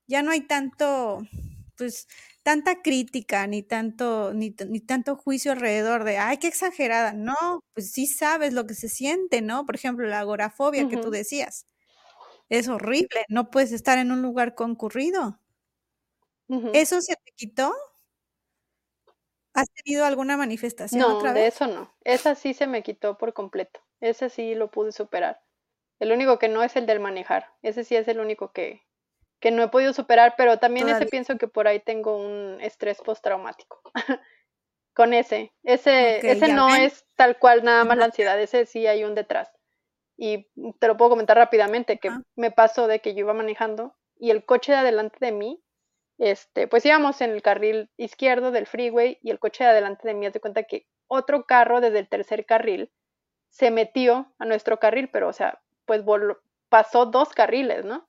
[0.07, 1.19] ya no hay tanto,
[1.77, 2.07] pues,
[2.43, 7.13] tanta crítica, ni tanto, ni, ni, tanto juicio alrededor de, ay, qué exagerada.
[7.13, 9.65] No, pues sí sabes lo que se siente, ¿no?
[9.65, 11.67] Por ejemplo, la agorafobia que tú decías.
[12.49, 15.39] Es horrible, no puedes estar en un lugar concurrido.
[16.73, 17.73] ¿Eso se te quitó?
[19.53, 21.41] ¿Has tenido alguna manifestación no, otra vez?
[21.41, 21.93] de eso no.
[22.03, 23.81] Esa sí se me quitó por completo.
[23.99, 25.41] Ese sí lo pude superar.
[25.99, 27.51] El único que no es el del manejar.
[27.61, 28.81] Ese sí es el único que,
[29.39, 32.99] que no he podido superar, pero también ese pienso que por ahí tengo un estrés
[32.99, 33.81] postraumático.
[34.93, 35.53] Con ese.
[35.63, 39.51] Ese, ese no es tal cual nada más la ansiedad, ese sí hay un detrás.
[40.17, 40.47] Y
[40.79, 44.43] te lo puedo comentar rápidamente, que me pasó de que yo iba manejando y el
[44.43, 45.63] coche de adelante de mí
[46.19, 50.13] este, pues íbamos en el carril izquierdo del freeway y el coche de adelante de
[50.13, 52.91] mí hace cuenta que otro carro desde el tercer carril
[53.47, 56.03] se metió a nuestro carril, pero o sea, pues
[56.67, 58.07] pasó dos carriles, ¿no?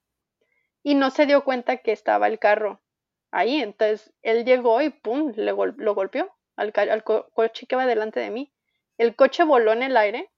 [0.83, 2.83] Y no se dio cuenta que estaba el carro
[3.31, 6.73] ahí, entonces él llegó y pum, le lo golpeó al,
[7.05, 8.53] coche que va delante de mí.
[8.99, 10.31] El coche voló en el aire,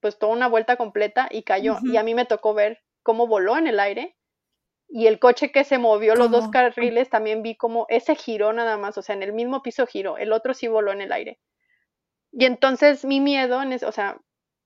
[0.00, 1.78] pues toda una vuelta completa y cayó.
[1.82, 4.16] Y a mí me tocó ver cómo voló en el aire
[4.88, 8.78] y el coche que se movió los dos carriles también vi como ese giró nada
[8.78, 11.38] más, o sea, en el mismo piso giró, el otro sí voló en el aire.
[12.32, 14.18] Y entonces mi miedo, en o sea,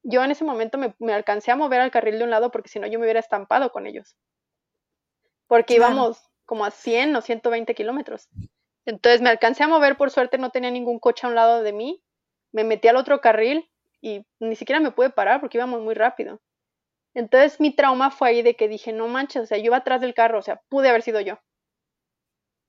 [0.05, 2.79] yo en ese momento me, alcancé a mover al carril de un lado porque si
[2.79, 4.17] no yo me hubiera estampado con ellos.
[5.47, 8.29] Porque íbamos como a 100 o 120 kilómetros.
[8.85, 11.73] Entonces me alcancé a mover, por suerte no tenía ningún coche a un lado de
[11.73, 12.03] mí,
[12.53, 13.71] me metí al otro carril
[14.01, 16.41] y ni siquiera me pude parar porque íbamos muy rápido.
[17.15, 20.01] Entonces mi trauma fue ahí de que dije, no manches, o sea, yo iba atrás
[20.01, 21.39] del carro, o sea, pude haber sido yo.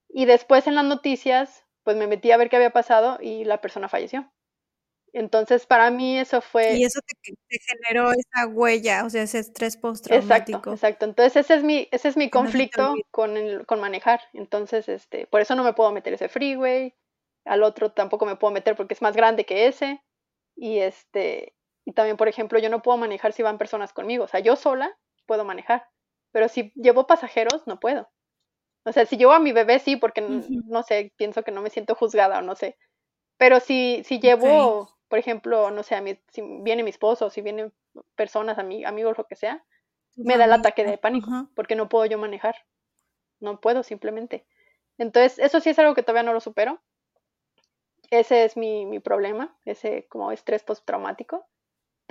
[0.10, 3.62] Y después en las noticias, pues me metí a ver qué había pasado y la
[3.62, 4.32] persona falleció.
[5.14, 6.74] Entonces, para mí eso fue...
[6.74, 10.58] Y eso te, generó esa huella, o sea, ese estrés postraumático.
[10.58, 11.06] Exacto, exacto.
[11.06, 14.22] Entonces, ese es mi, ese es mi conflicto con, el, con manejar.
[14.34, 16.96] Entonces, este, por eso no me puedo meter ese freeway.
[17.46, 20.02] Al otro tampoco me puedo meter porque es más grande que ese.
[20.56, 21.54] Y este,
[21.86, 24.26] y también, por ejemplo, yo no puedo manejar si van personas conmigo.
[24.26, 25.88] O sea, yo sola puedo manejar,
[26.32, 28.10] pero si llevo pasajeros, no puedo.
[28.86, 31.70] O sea, si llevo a mi bebé, sí, porque no sé, pienso que no me
[31.70, 32.78] siento juzgada o no sé.
[33.38, 37.42] Pero si, si llevo, por ejemplo, no sé, a mi, si viene mi esposo, si
[37.42, 37.74] vienen
[38.16, 39.64] personas, amigos, lo que sea,
[40.16, 42.56] me da el ataque de pánico, porque no puedo yo manejar.
[43.40, 44.46] No puedo simplemente.
[44.98, 46.82] Entonces, eso sí es algo que todavía no lo supero.
[48.10, 51.46] Ese es mi, mi problema, ese como estrés postraumático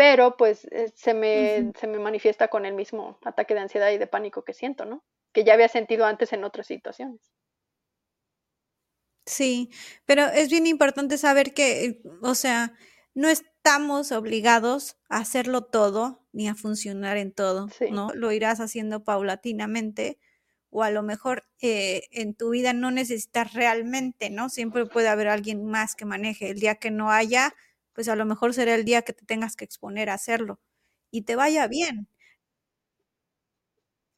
[0.03, 3.99] pero pues eh, se me, se me manifiesta con el mismo ataque de ansiedad y
[3.99, 5.05] de pánico que siento, ¿no?
[5.33, 7.21] Que ya había sentido antes en otras situaciones.
[9.27, 9.71] Sí,
[10.05, 12.73] pero es bien importante saber que, o sea,
[13.15, 18.11] no estamos obligados a hacerlo todo ni a funcionar en todo, ¿no?
[18.13, 20.19] Lo irás haciendo paulatinamente
[20.71, 24.49] o a lo mejor eh, en tu vida no necesitas realmente, ¿no?
[24.49, 26.51] Siempre puede haber alguien más que maneje.
[26.51, 27.55] El día que no haya,
[27.95, 30.61] pues a lo mejor será el día que te tengas que exponer a hacerlo
[31.11, 32.09] y te vaya bien.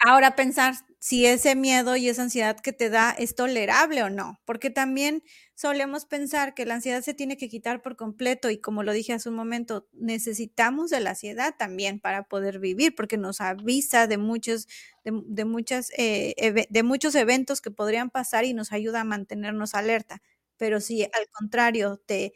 [0.01, 4.39] Ahora pensar si ese miedo y esa ansiedad que te da es tolerable o no,
[4.45, 5.23] porque también
[5.55, 9.15] solemos pensar que la ansiedad se tiene que quitar por completo y como lo dije
[9.15, 14.19] hace un momento, necesitamos de la ansiedad también para poder vivir, porque nos avisa de
[14.19, 14.67] muchos,
[15.05, 20.21] de, muchas, eh, de muchos eventos que podrían pasar y nos ayuda a mantenernos alerta.
[20.59, 22.35] Pero si al contrario te,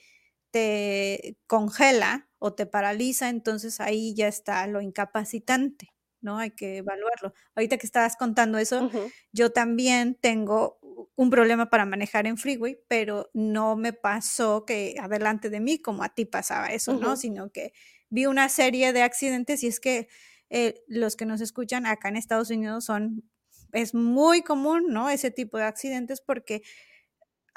[0.51, 6.39] te congela o te paraliza, entonces ahí ya está lo incapacitante, ¿no?
[6.39, 7.35] Hay que evaluarlo.
[7.55, 8.91] Ahorita que estabas contando eso,
[9.33, 10.79] yo también tengo
[11.17, 16.03] un problema para manejar en freeway, pero no me pasó que adelante de mí como
[16.03, 17.17] a ti pasaba eso, ¿no?
[17.17, 17.73] Sino que
[18.11, 20.09] vi una serie de accidentes y es que
[20.51, 23.25] eh, los que nos escuchan acá en Estados Unidos son,
[23.73, 25.11] es muy común, ¿no?
[25.11, 26.63] Ese tipo de accidentes porque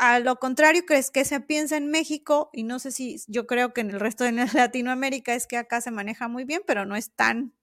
[0.01, 3.45] a lo contrario que es que se piensa en México, y no sé si yo
[3.45, 4.31] creo que en el resto de
[4.71, 7.53] Latinoamérica es que acá se maneja muy bien, pero no es tan,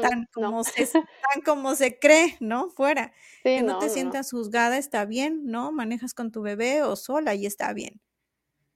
[0.00, 0.86] tan, como, se,
[1.32, 2.70] tan como se cree, ¿no?
[2.70, 3.12] Fuera.
[3.42, 5.72] que no, te sientas juzgada, está bien, ¿no?
[5.72, 8.00] Manejas con tu bebé o sola y está bien.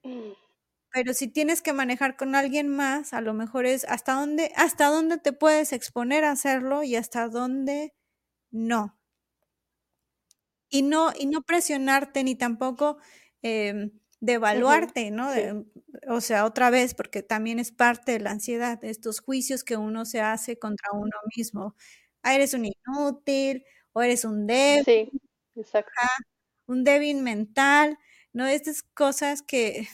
[0.03, 0.33] Mm.
[0.91, 4.89] Pero si tienes que manejar con alguien más, a lo mejor es hasta dónde, hasta
[4.89, 7.95] dónde te puedes exponer a hacerlo y hasta dónde
[8.51, 8.99] no.
[10.75, 12.97] Y no, y no presionarte ni tampoco
[13.43, 15.29] eh, devaluarte, ¿no?
[16.09, 19.77] o sea, otra vez, porque también es parte de la ansiedad, de estos juicios que
[19.77, 21.77] uno se hace contra uno mismo.
[22.23, 24.85] Ah, eres un inútil, o eres un débil.
[24.85, 25.11] Sí,
[25.57, 25.93] exacto.
[26.67, 27.99] un débil mental,
[28.33, 28.47] ¿no?
[28.47, 29.89] Estas cosas que,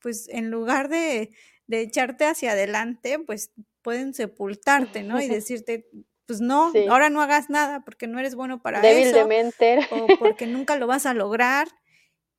[0.00, 1.30] pues, en lugar de,
[1.66, 5.20] de echarte hacia adelante, pues pueden sepultarte, ¿no?
[5.20, 5.88] Y decirte,
[6.26, 9.16] pues no, ahora no hagas nada porque no eres bueno para Débil eso.
[9.18, 9.78] De mente.
[9.90, 11.68] O porque nunca lo vas a lograr.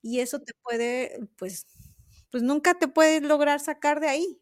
[0.01, 1.67] y eso te puede, pues,
[2.31, 4.41] pues nunca te puedes lograr sacar de ahí.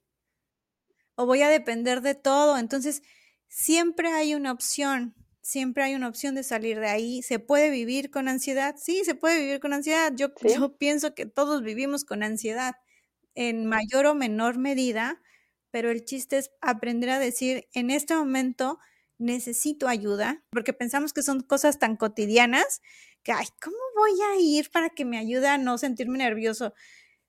[1.15, 2.57] O voy a depender de todo.
[2.57, 3.01] Entonces,
[3.47, 7.21] siempre hay una opción, siempre hay una opción de salir de ahí.
[7.21, 8.75] ¿Se puede vivir con ansiedad?
[8.77, 10.11] Sí, se puede vivir con ansiedad.
[10.15, 12.75] Yo, yo pienso que todos vivimos con ansiedad
[13.35, 15.21] en mayor o menor medida,
[15.71, 18.79] pero el chiste es aprender a decir, en este momento
[19.19, 22.81] necesito ayuda, porque pensamos que son cosas tan cotidianas
[23.23, 26.73] que, ay, ¿cómo voy a ir para que me ayude a no sentirme nervioso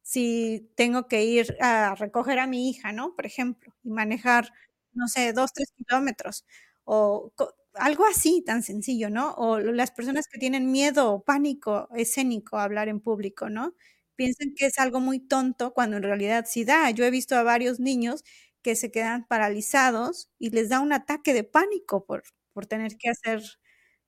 [0.02, 3.14] si tengo que ir a recoger a mi hija, ¿no?
[3.16, 4.52] Por ejemplo, y manejar,
[4.92, 6.44] no sé, dos, tres kilómetros,
[6.84, 7.32] o
[7.74, 9.32] algo así tan sencillo, ¿no?
[9.34, 13.74] O las personas que tienen miedo o pánico escénico a hablar en público, ¿no?
[14.16, 16.90] Piensan que es algo muy tonto cuando en realidad sí da.
[16.90, 18.24] Yo he visto a varios niños
[18.64, 23.10] que se quedan paralizados y les da un ataque de pánico por, por tener que
[23.10, 23.42] hacer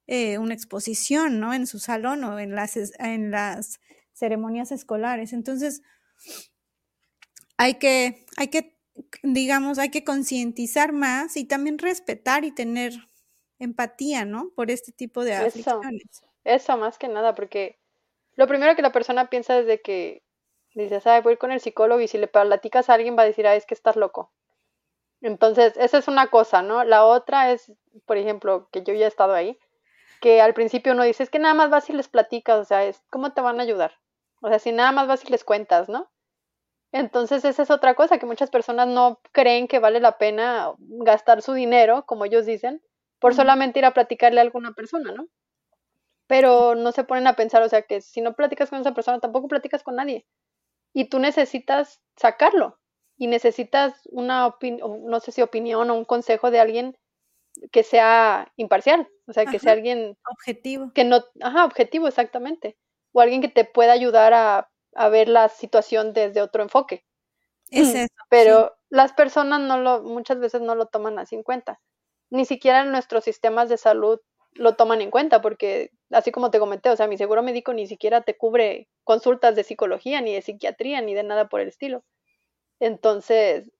[0.08, 1.54] eh, una exposición, ¿no?
[1.54, 3.80] En su salón o en las, en las
[4.14, 5.32] ceremonias escolares.
[5.32, 5.82] Entonces,
[7.58, 8.78] hay que, hay que,
[9.22, 12.94] digamos, hay que concientizar más y también respetar y tener
[13.58, 14.50] empatía, ¿no?
[14.56, 16.24] Por este tipo de aflicciones.
[16.44, 17.78] Eso, más que nada, porque
[18.36, 20.22] lo primero que la persona piensa es de que
[20.74, 23.46] dices, ay, voy con el psicólogo y si le platicas a alguien va a decir,
[23.46, 24.32] ay, es que estás loco.
[25.22, 26.84] Entonces, esa es una cosa, ¿no?
[26.84, 27.72] La otra es,
[28.04, 29.58] por ejemplo, que yo ya he estado ahí,
[30.20, 32.84] que al principio uno dice, es que nada más vas y les platicas, o sea,
[32.84, 33.92] es, ¿cómo te van a ayudar?
[34.42, 36.10] O sea, si nada más vas y les cuentas, ¿no?
[36.92, 41.42] Entonces esa es otra cosa, que muchas personas no creen que vale la pena gastar
[41.42, 42.82] su dinero, como ellos dicen,
[43.18, 45.28] por solamente ir a platicarle a alguna persona, ¿no?
[46.26, 49.20] Pero no se ponen a pensar, o sea, que si no platicas con esa persona,
[49.20, 50.26] tampoco platicas con nadie.
[50.92, 52.78] Y tú necesitas sacarlo
[53.18, 56.96] y necesitas una opinión, no sé si opinión o un consejo de alguien
[57.72, 60.92] que sea imparcial, o sea, que sea alguien objetivo.
[60.94, 62.76] Que no, ajá, objetivo exactamente,
[63.12, 64.70] o alguien que te pueda ayudar a,
[65.10, 67.04] ver la situación desde otro enfoque.
[67.70, 68.14] Es eso.
[68.30, 71.80] Pero las personas no lo, muchas veces no lo toman así en cuenta.
[72.30, 74.20] Ni siquiera en nuestros sistemas de salud
[74.52, 77.86] lo toman en cuenta, porque así como te comenté, o sea, mi seguro médico ni
[77.86, 82.04] siquiera te cubre consultas de psicología, ni de psiquiatría, ni de nada por el estilo.
[82.80, 83.70] Entonces,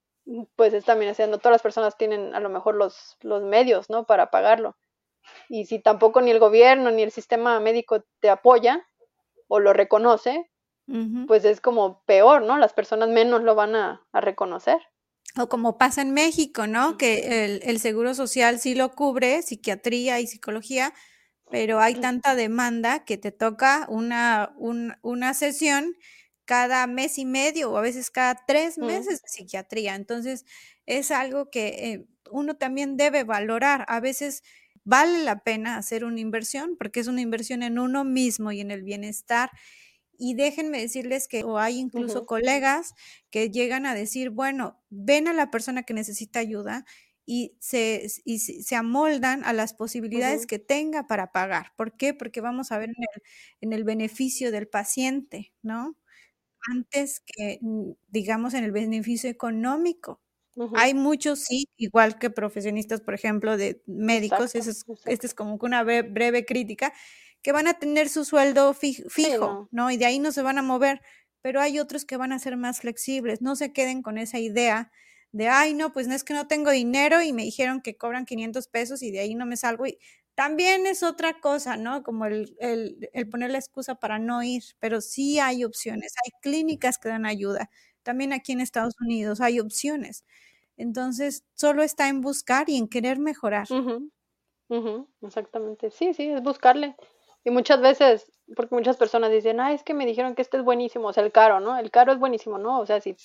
[0.57, 3.89] pues es también, o no todas las personas tienen a lo mejor los, los medios,
[3.91, 4.07] ¿no?
[4.07, 4.77] Para pagarlo.
[5.49, 8.87] Y si tampoco ni el gobierno ni el sistema médico te apoya
[9.49, 10.51] o lo reconoce,
[11.27, 12.59] pues es como peor, ¿no?
[12.59, 14.79] Las personas menos lo van a, reconocer.
[15.37, 16.97] O como pasa en México, ¿no?
[16.97, 20.95] Que el, el, seguro social sí lo cubre, psiquiatría y psicología,
[21.51, 25.97] pero hay tanta demanda que te toca una, una sesión
[26.47, 29.95] cada mes y medio o a veces cada tres meses de psiquiatría.
[29.95, 30.47] Entonces,
[30.87, 33.85] es algo que eh, uno también debe valorar.
[33.89, 34.43] A veces
[34.85, 38.71] vale la pena hacer una inversión porque es una inversión en uno mismo y en
[38.71, 39.51] el bienestar.
[40.19, 42.95] Y déjenme decirles que o hay incluso colegas
[43.31, 46.87] que llegan a decir, bueno, ven a la persona que necesita ayuda
[47.27, 51.73] y se, y se amoldan a las posibilidades que tenga para pagar.
[51.77, 52.15] ¿Por qué?
[52.15, 53.23] Porque vamos a ver en el,
[53.61, 55.97] en el beneficio del paciente, ¿no?
[56.71, 60.21] Antes que, mm, digamos, en el beneficio económico.
[60.73, 65.83] Hay muchos, sí, igual que profesionistas, por ejemplo, de médicos, es, esta es como una
[65.85, 66.93] breve, crítica,
[67.43, 69.91] que van a tener su sueldo fijo, no.
[69.91, 71.01] Y de ahí no se van a mover,
[71.43, 74.93] pero hay otros que van a ser más flexibles, no se queden con esa idea
[75.33, 78.25] de, ay, no, pues no es que no tengo dinero y me dijeron que cobran
[78.27, 79.87] 500 pesos y de ahí no me salgo.
[79.87, 79.99] Y
[80.37, 82.03] también es otra cosa, ¿no?
[82.03, 82.55] Como el,
[83.31, 87.71] poner la excusa para no ir, pero sí hay opciones, hay clínicas que dan ayuda.
[88.03, 90.27] También aquí en Estados Unidos hay opciones.
[90.77, 93.67] Entonces, solo está en buscar y en querer mejorar.
[95.23, 95.91] exactamente.
[95.91, 96.97] Sí, sí, es buscarle.
[97.43, 100.65] Y muchas veces, porque muchas personas dicen, ah, es que me dijeron que este es
[100.65, 101.79] buenísimo, o sea, el caro, ¿no?
[101.79, 102.79] El caro es buenísimo, ¿no?
[102.79, 103.17] O sea, si,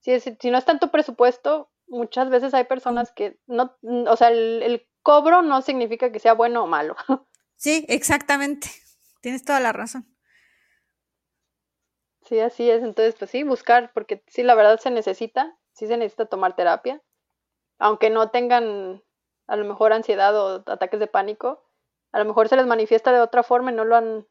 [0.00, 4.62] si, si no es tanto presupuesto, muchas veces hay personas que no, o sea, el,
[4.62, 6.96] el cobro no significa que sea bueno o malo.
[7.56, 8.68] Sí, exactamente.
[9.22, 10.06] Tienes toda la razón.
[12.22, 12.82] Sí, así es.
[12.82, 17.00] Entonces, pues sí, buscar, porque sí, la verdad se necesita, sí se necesita tomar terapia.
[17.78, 19.02] Aunque no tengan
[19.46, 21.64] a lo mejor ansiedad o ataques de pánico,
[22.12, 24.26] a lo mejor se les manifiesta de otra forma y no lo han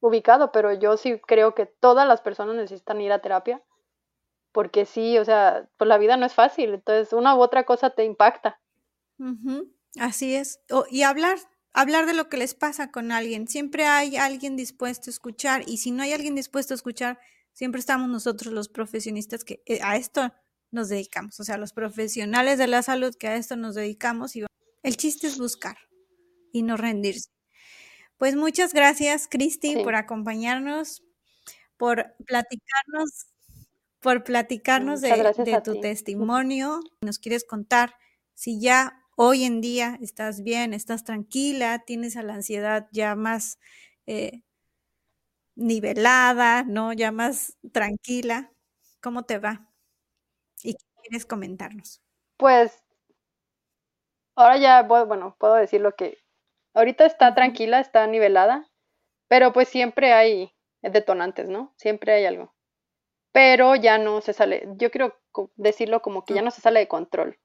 [0.00, 3.62] ubicado, pero yo sí creo que todas las personas necesitan ir a terapia,
[4.52, 7.90] porque sí, o sea, pues la vida no es fácil, entonces una u otra cosa
[7.90, 8.60] te impacta.
[9.98, 10.60] Así es.
[10.90, 11.38] y hablar,
[11.72, 13.48] hablar de lo que les pasa con alguien.
[13.48, 17.18] Siempre hay alguien dispuesto a escuchar y si no hay alguien dispuesto a escuchar,
[17.52, 20.32] siempre estamos nosotros los profesionistas que eh, a esto
[20.70, 24.44] nos dedicamos, o sea, los profesionales de la salud que a esto nos dedicamos y
[24.82, 25.76] el chiste es buscar
[26.52, 27.30] y no rendirse.
[28.18, 31.02] Pues muchas gracias, Cristi, por acompañarnos,
[31.76, 33.26] por platicarnos,
[34.00, 36.80] por platicarnos de, tu testimonio.
[37.00, 37.94] Nos quieres contar
[38.32, 43.58] si ya hoy en día estás bien, estás tranquila, tienes a la ansiedad ya más
[44.06, 44.42] eh,
[45.56, 46.92] nivelada, ¿no?
[46.92, 48.52] Ya más tranquila.
[49.00, 49.66] ¿Cómo te va?
[50.62, 52.00] ¿Y qué quieres comentarnos?
[52.36, 52.82] Pues
[54.36, 56.18] ahora ya, bueno, puedo decir lo que
[56.74, 58.68] ahorita está tranquila, está nivelada,
[59.28, 60.52] pero pues siempre hay
[60.82, 61.72] detonantes, ¿no?
[61.76, 62.54] Siempre hay algo.
[63.32, 65.14] Pero ya no se sale, yo quiero
[65.56, 67.38] decirlo como que ya no se sale de control.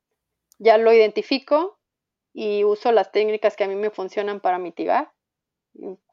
[0.62, 1.80] Ya lo identifico
[2.34, 5.12] y uso las técnicas que a mí me funcionan para mitigar.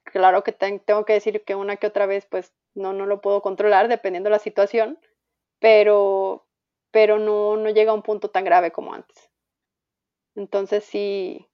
[0.05, 3.43] Claro que tengo que decir que una que otra vez pues no, no lo puedo
[3.43, 4.99] controlar dependiendo de la situación,
[5.59, 6.47] pero,
[6.91, 9.31] pero no, no llega a un punto tan grave como antes.
[10.35, 11.47] Entonces sí,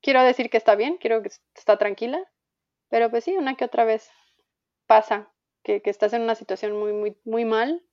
[0.00, 2.28] quiero decir que está bien, quiero que está tranquila,
[2.88, 4.10] pero pues sí, una que otra vez
[4.88, 5.32] pasa
[5.62, 7.84] que, estás en una situación muy, muy, muy mal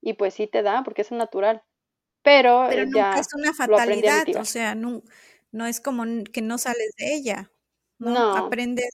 [0.00, 1.62] y pues sí te da porque es natural.
[2.28, 5.02] Pero, pero nunca es una fatalidad, o sea, no,
[5.50, 7.50] no es como que no sales de ella,
[7.98, 8.36] ¿no?
[8.36, 8.90] Aprendes.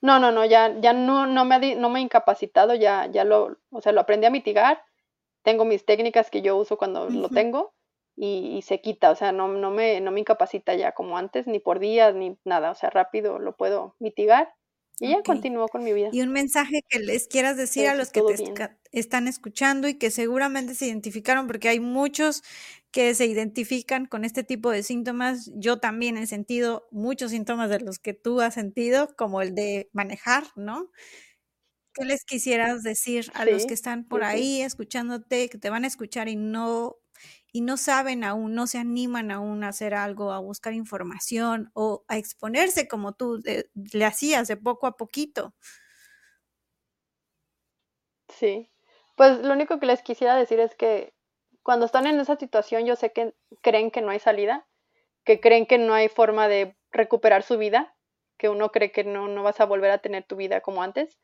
[0.00, 3.58] No, no, no, ya, ya no, no, me, no me he incapacitado, ya, ya lo,
[3.70, 4.84] o sea, lo aprendí a mitigar.
[5.42, 7.74] Tengo mis técnicas que yo uso cuando lo tengo
[8.14, 11.58] y, se quita, o sea, no, no, me, no me incapacita ya como antes, ni
[11.58, 14.54] por días, ni nada, o sea, rápido lo puedo mitigar
[15.00, 16.08] y ya continúo con mi vida.
[16.12, 18.34] Y un mensaje que les quieras decir a los que te
[19.00, 22.42] están escuchando y que seguramente se identificaron, porque hay muchos
[22.90, 25.50] que se identifican con este tipo de síntomas.
[25.54, 29.90] Yo también he sentido muchos síntomas de los que tú has sentido, como el de
[29.92, 30.90] manejar, ¿no?
[31.94, 35.86] ¿Qué les quisieras decir a los que están por ahí escuchándote, que te van a
[35.86, 36.96] escuchar y no
[37.52, 42.04] y no saben aún, no se animan aún a hacer algo, a buscar información o
[42.08, 43.40] a exponerse como tú
[43.74, 45.54] le hacías de poco a poquito.
[48.28, 48.70] Sí,
[49.16, 51.14] pues lo único que les quisiera decir es que
[51.62, 54.66] cuando están en esa situación yo sé que creen que no hay salida,
[55.24, 57.96] que creen que no hay forma de recuperar su vida,
[58.38, 61.18] que uno cree que no, no vas a volver a tener tu vida como antes.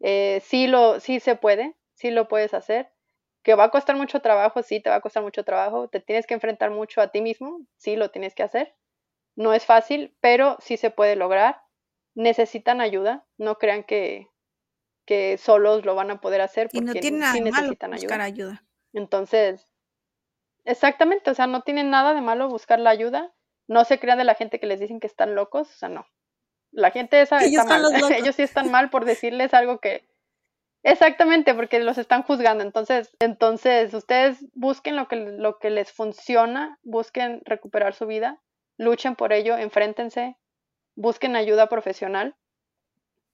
[0.00, 2.90] Eh, sí, lo, sí se puede, sí lo puedes hacer
[3.46, 6.26] que va a costar mucho trabajo, sí, te va a costar mucho trabajo, te tienes
[6.26, 8.74] que enfrentar mucho a ti mismo, sí, lo tienes que hacer.
[9.36, 11.62] No es fácil, pero sí se puede lograr.
[12.16, 14.28] Necesitan ayuda, no crean que,
[15.06, 18.02] que solos lo van a poder hacer porque y no tienen nada sí necesitan malo
[18.02, 18.64] buscar ayuda.
[18.92, 19.66] Entonces,
[20.64, 23.32] exactamente, o sea, no tienen nada de malo buscar la ayuda.
[23.68, 26.06] No se crean de la gente que les dicen que están locos, o sea, no.
[26.70, 27.84] La gente esa está mal.
[28.16, 30.06] Ellos sí están mal por decirles algo que,
[30.86, 32.62] Exactamente, porque los están juzgando.
[32.62, 38.40] Entonces, entonces ustedes busquen lo que, lo que les funciona, busquen recuperar su vida,
[38.78, 40.36] luchen por ello, enfréntense,
[40.94, 42.36] busquen ayuda profesional.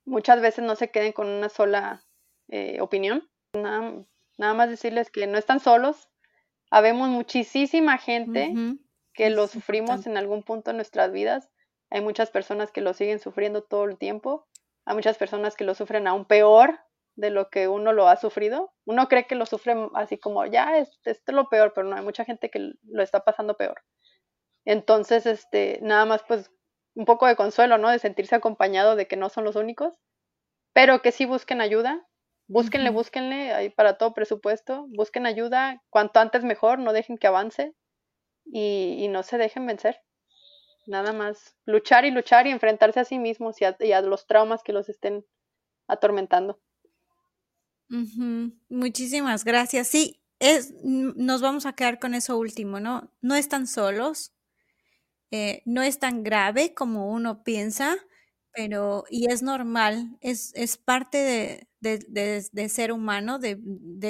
[0.05, 2.05] Muchas veces no se queden con una sola
[2.49, 3.29] eh, opinión.
[3.55, 4.05] Nada,
[4.39, 6.09] nada, más decirles que no están solos.
[6.71, 8.55] Habemos muchísima gente
[9.13, 11.51] que lo sufrimos en algún punto de nuestras vidas.
[11.91, 14.47] Hay muchas personas que lo siguen sufriendo todo el tiempo.
[14.87, 16.81] Hay muchas personas que lo sufren aún peor
[17.15, 18.73] de lo que uno lo ha sufrido.
[18.87, 21.97] Uno cree que lo sufre así como, ya, es, esto es lo peor, pero no,
[21.97, 23.83] hay mucha gente que lo está pasando peor.
[24.65, 26.51] Entonces, este, nada más pues
[26.95, 27.91] un poco de consuelo, ¿no?
[27.91, 29.95] De sentirse acompañado de que no son los únicos,
[30.73, 32.07] pero que sí busquen ayuda,
[32.49, 37.75] búsquenle, búsquenle, ahí para todo presupuesto, busquen ayuda, cuanto antes mejor, no dejen que avance
[38.45, 40.01] y, no se dejen vencer.
[40.87, 44.73] Nada más, luchar y luchar y enfrentarse a sí mismos y a los traumas que
[44.73, 45.25] los estén
[45.87, 46.59] atormentando.
[48.69, 49.89] Muchísimas gracias.
[49.89, 53.13] Sí, es, nos vamos a quedar con eso último, ¿no?
[53.21, 54.33] No están solos,
[55.33, 57.97] eh, no es tan grave como uno piensa,
[58.55, 63.57] pero, y es normal, es, es parte de, ser humano, de,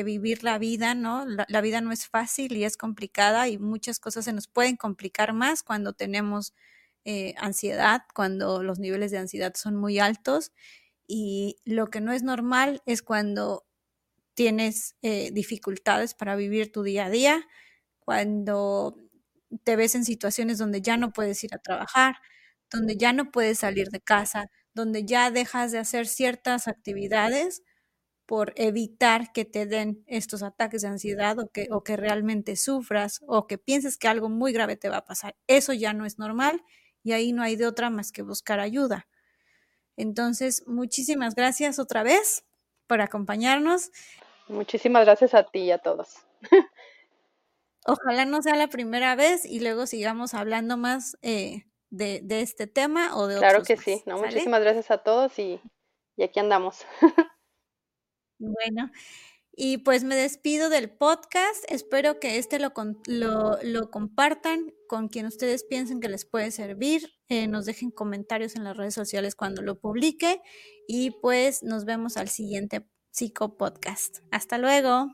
[0.03, 1.24] vivir la vida, ¿no?
[1.27, 5.32] La, vida no es fácil y es complicada y muchas cosas se nos pueden complicar
[5.32, 6.55] más cuando tenemos
[7.05, 10.51] eh, ansiedad, cuando los niveles de ansiedad son muy altos.
[11.07, 13.65] Y lo que no es normal es cuando
[14.35, 17.47] tienes eh, dificultades para vivir tu día a día,
[18.01, 18.97] cuando
[19.65, 22.16] te ves en situaciones donde ya no puedes ir a trabajar,
[22.70, 27.62] donde ya no puedes salir de casa, donde ya dejas de hacer ciertas actividades
[28.27, 33.20] por evitar que te den estos ataques de ansiedad o que, o que realmente sufras
[33.27, 35.37] o que pienses que algo muy grave te va a pasar.
[35.47, 36.62] Eso ya no es normal
[37.03, 39.09] y ahí no hay de otra más que buscar ayuda.
[39.97, 42.45] Entonces, muchísimas gracias otra vez
[42.87, 43.91] por acompañarnos.
[44.49, 46.16] Muchísimas gracias a ti y a todos.
[47.87, 53.17] Ojalá no sea la primera vez y luego sigamos hablando más eh, de, este tema
[53.17, 54.03] o de claro Claro que sí.
[54.07, 55.61] No, muchísimas gracias a todos y,
[56.17, 56.85] y aquí andamos.
[58.45, 58.91] Bueno,
[59.55, 61.65] y pues me despido del podcast.
[61.69, 62.73] Espero que este lo,
[63.63, 67.13] lo, compartan con quien ustedes piensen que les puede servir.
[67.29, 70.41] Eh, nos dejen comentarios en las redes sociales cuando lo publique.
[70.89, 74.21] Y pues nos vemos al siguiente Psico Podcast.
[74.31, 75.09] Hasta luego.